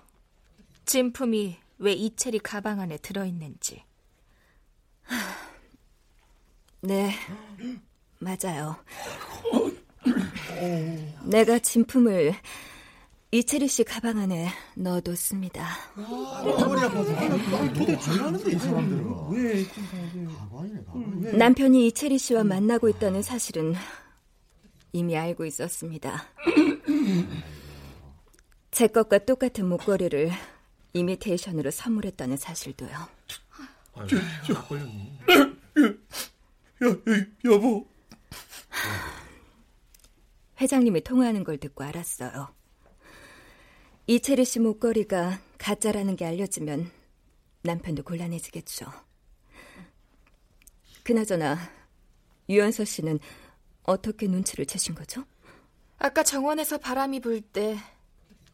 진품이 0.86 1.58
왜 1.80 1.94
이채리 1.94 2.40
가방 2.40 2.80
안에 2.80 2.98
들어있는지. 2.98 3.84
네, 6.82 7.14
맞아요. 8.20 8.78
내가 11.24 11.60
진품을 11.60 12.36
이채리 13.32 13.68
씨 13.68 13.84
가방 13.84 14.18
안에 14.20 14.50
넣어뒀습니다. 14.76 15.68
머리 15.96 16.82
아파서 16.82 17.74
도대체 17.74 18.12
왜 18.12 18.18
하는데 18.20 18.52
이 18.52 18.60
사람들은 18.60 19.06
왜 19.32 19.66
가방이네 19.66 20.36
가방 20.36 21.38
남편이 21.38 21.88
이채리 21.88 22.18
씨와 22.18 22.44
만나고 22.44 22.88
있다는 22.90 23.22
사실은 23.24 23.76
이미 24.96 25.18
알고 25.18 25.44
있었습니다. 25.44 26.24
제 28.72 28.88
것과 28.88 29.18
똑같은 29.18 29.68
목걸이를 29.68 30.32
이미테이션으로 30.94 31.70
선물했다는 31.70 32.38
사실도요. 32.38 32.92
저, 34.08 34.16
저, 34.48 34.54
여, 36.82 36.98
여보. 37.44 37.86
회장님이 40.62 41.02
통화하는 41.02 41.44
걸 41.44 41.58
듣고 41.58 41.84
알았어요. 41.84 42.48
이채리 44.08 44.46
씨 44.46 44.62
목걸이가 44.62 45.42
가짜라는 45.58 46.16
게 46.16 46.24
알려지면 46.24 46.90
남편도 47.64 48.04
곤란해지겠죠. 48.04 48.86
그나저나 51.04 51.58
유연서 52.48 52.86
씨는 52.86 53.20
어떻게 53.86 54.28
눈치를 54.28 54.66
채신 54.66 54.96
거죠? 54.96 55.24
아까 55.98 56.24
정원에서 56.24 56.78
바람이 56.78 57.20
불 57.22 57.42
때 57.42 57.78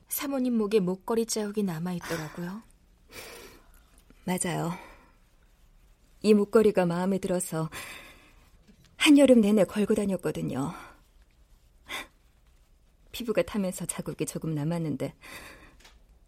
사모님 0.09 0.57
목에 0.57 0.79
목걸이 0.79 1.25
자국이 1.25 1.63
남아 1.63 1.93
있더라고요. 1.93 2.61
맞아요. 4.25 4.73
이 6.21 6.33
목걸이가 6.33 6.85
마음에 6.85 7.17
들어서 7.17 7.69
한여름 8.97 9.41
내내 9.41 9.63
걸고 9.63 9.95
다녔거든요. 9.95 10.73
피부가 13.11 13.41
타면서 13.41 13.85
자국이 13.85 14.25
조금 14.25 14.53
남았는데 14.53 15.13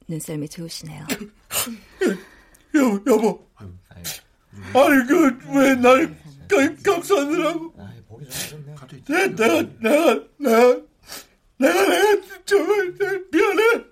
눈썰미 0.08 0.50
좋으시네요. 0.50 1.06
여, 2.76 2.80
여보. 3.08 3.48
아니 3.56 5.08
그왜 5.08 5.76
날 5.76 6.18
감싸느라고? 6.84 7.74
내, 8.20 9.28
내가 9.28 9.62
내가 9.80 10.28
내가 10.38 10.82
내가 11.58 11.88
내가 11.88 12.22
정말 12.46 13.26
미안해. 13.32 13.86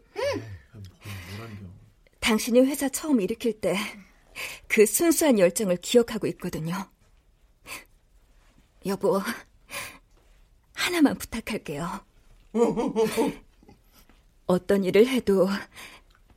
당신이 2.20 2.62
회사 2.62 2.88
처음 2.90 3.20
일으킬 3.22 3.60
때 3.60 3.76
그 4.68 4.86
순수한 4.86 5.40
열정을 5.40 5.78
기억하고 5.78 6.28
있거든요. 6.28 6.90
여보, 8.86 9.22
하나만 10.74 11.18
부탁할게요. 11.18 12.06
어떤 14.48 14.84
일을 14.84 15.08
해도 15.08 15.48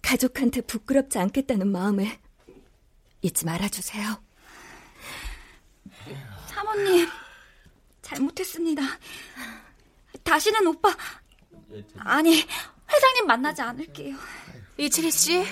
가족한테 0.02 0.60
부끄럽지 0.62 1.18
않겠다는 1.18 1.68
마음을 1.70 2.06
잊지 3.22 3.46
말아주세요. 3.46 4.22
사모님, 6.48 7.08
잘못했습니다. 8.14 8.82
다시는 10.22 10.66
오빠 10.68 10.94
아니 11.98 12.40
회장님 12.90 13.26
만나지 13.26 13.60
않을게요. 13.62 14.16
이칠희 14.78 15.10
씨, 15.10 15.44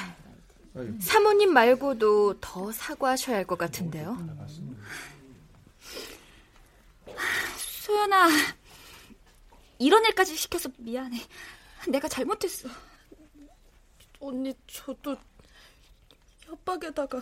사모님 1.00 1.52
말고도 1.52 2.40
더 2.40 2.72
사과하셔야 2.72 3.36
할 3.36 3.46
것 3.46 3.58
같은데요. 3.58 4.16
소연아, 7.56 8.28
이런 9.78 10.04
일까지 10.06 10.36
시켜서 10.36 10.68
미안해. 10.78 11.18
내가 11.88 12.08
잘못했어. 12.08 12.68
언니, 14.20 14.54
저도 14.68 15.16
협박에다가 16.42 17.20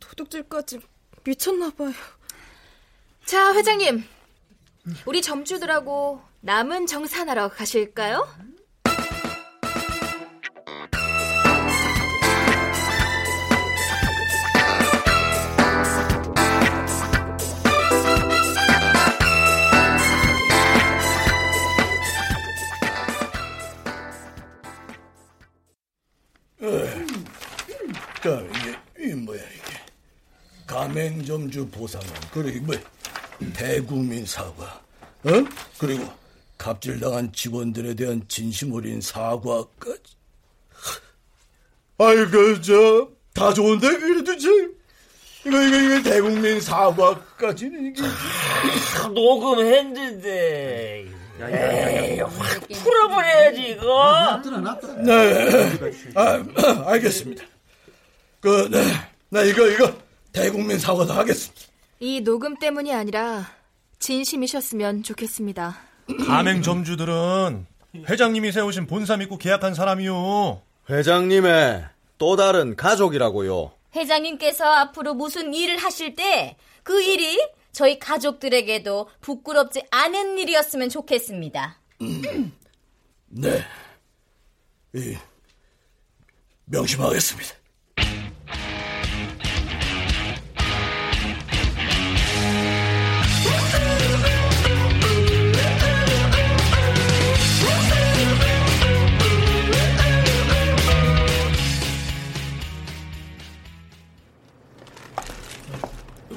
도둑질까지 0.00 0.80
미쳤나 1.24 1.70
봐요. 1.70 1.92
자, 3.24 3.52
회장님. 3.54 4.04
우리 5.06 5.22
점주들하고 5.22 6.20
남은 6.40 6.86
정산하러 6.86 7.48
가실까요? 7.48 8.26
그 28.22 28.50
이게 28.56 29.10
이 29.10 29.14
뭐야 29.14 29.40
이게. 29.42 29.80
가맹점주 30.66 31.68
보상은 31.68 32.06
그리고 32.32 32.66
뭐 32.66 32.74
대국민 33.54 34.24
사과 34.26 34.80
어? 35.24 35.30
그리고 35.78 36.12
갑질당한 36.58 37.32
직원들에 37.32 37.94
대한 37.94 38.22
진심 38.28 38.72
어린 38.72 39.00
사과까지. 39.00 40.14
아이고 41.98 42.60
저다 42.60 43.52
좋은데? 43.54 43.86
이래도 43.88 44.36
저 44.38 44.48
이거 45.46 45.62
이거 45.62 45.76
이거 45.78 46.02
대국민 46.10 46.60
사과까지는 46.60 47.86
이게. 47.86 48.02
녹음 49.14 49.60
했는데. 49.60 51.06
에이, 51.40 52.20
확 52.20 52.68
풀어버려야지 52.68 53.70
이거. 53.72 54.40
네. 55.04 56.12
아, 56.14 56.44
알겠습니다. 56.90 57.44
그 58.40 58.68
네, 58.70 58.84
나 59.30 59.42
이거 59.42 59.66
이거 59.68 59.92
대국민 60.32 60.78
사과도 60.78 61.12
하겠습니다 61.12 61.60
이 62.00 62.20
녹음 62.22 62.56
때문이 62.56 62.92
아니라 62.92 63.46
진심이셨으면 63.98 65.02
좋겠습니다. 65.02 65.76
가맹 66.26 66.62
점주들은 66.62 67.66
회장님이 68.08 68.52
세우신 68.52 68.86
본사 68.86 69.16
믿고 69.16 69.38
계약한 69.38 69.74
사람이요. 69.74 70.60
회장님의 70.90 71.86
또 72.18 72.36
다른 72.36 72.76
가족이라고요. 72.76 73.72
회장님께서 73.96 74.64
앞으로 74.64 75.14
무슨 75.14 75.54
일을 75.54 75.78
하실 75.78 76.14
때 76.14 76.56
그 76.84 77.02
일이 77.02 77.42
저희 77.72 77.98
가족들에게도 77.98 79.08
부끄럽지 79.20 79.82
않은 79.90 80.38
일이었으면 80.38 80.90
좋겠습니다. 80.90 81.80
네 83.28 83.64
이, 84.94 85.16
명심하겠습니다 86.66 87.54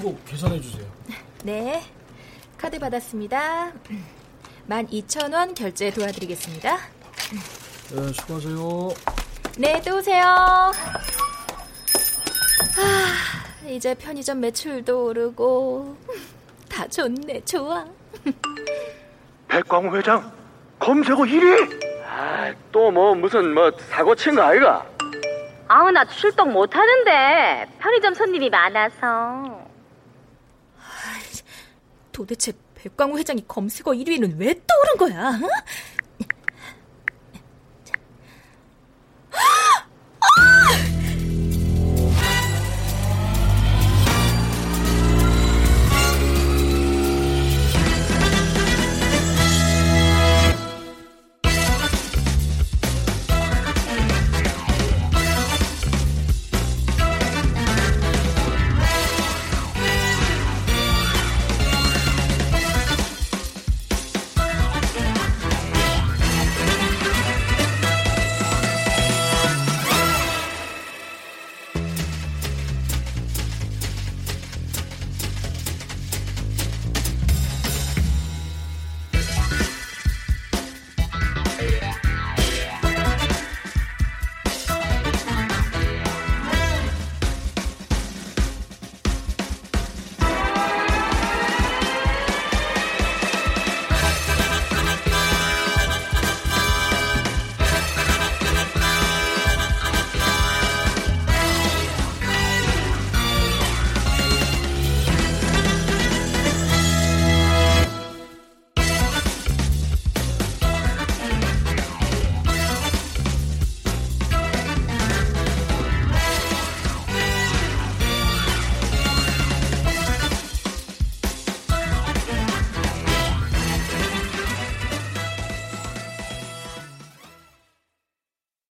이거 0.08 0.18
계산해 0.26 0.62
주세요. 0.62 0.86
네. 1.44 1.84
카드 2.58 2.80
받았습니다. 2.80 3.72
12,000원 4.70 5.54
결제 5.54 5.92
도와드리겠습니다. 5.92 6.78
네, 7.92 8.14
수고하세요. 8.14 8.90
네, 9.58 9.82
또 9.86 9.98
오세요. 9.98 10.24
아, 12.78 13.68
이제 13.68 13.94
편의점 13.96 14.40
매출도 14.40 15.08
오르고 15.08 15.98
다 16.70 16.88
좋네, 16.88 17.42
좋아. 17.44 17.86
백광우 19.50 19.96
회장 19.96 20.32
검색어 20.80 21.18
1위. 21.24 21.86
아, 22.06 22.54
또 22.72 22.92
뭐 22.92 23.14
무슨 23.14 23.54
뭐 23.54 23.72
사고 23.90 24.16
친 24.16 24.36
거 24.36 24.42
아이가? 24.44 24.86
아우 25.68 25.92
나 25.92 26.06
출동 26.06 26.54
못 26.54 26.74
하는데 26.76 27.68
편의점 27.80 28.14
손님이 28.14 28.50
많아서 28.50 29.67
도대체 32.18 32.52
백광우 32.74 33.20
회장이 33.20 33.46
검색어 33.48 33.92
1위는 33.92 34.40
왜 34.40 34.60
떠오른 34.66 34.98
거야? 34.98 35.30
어? 35.30 35.48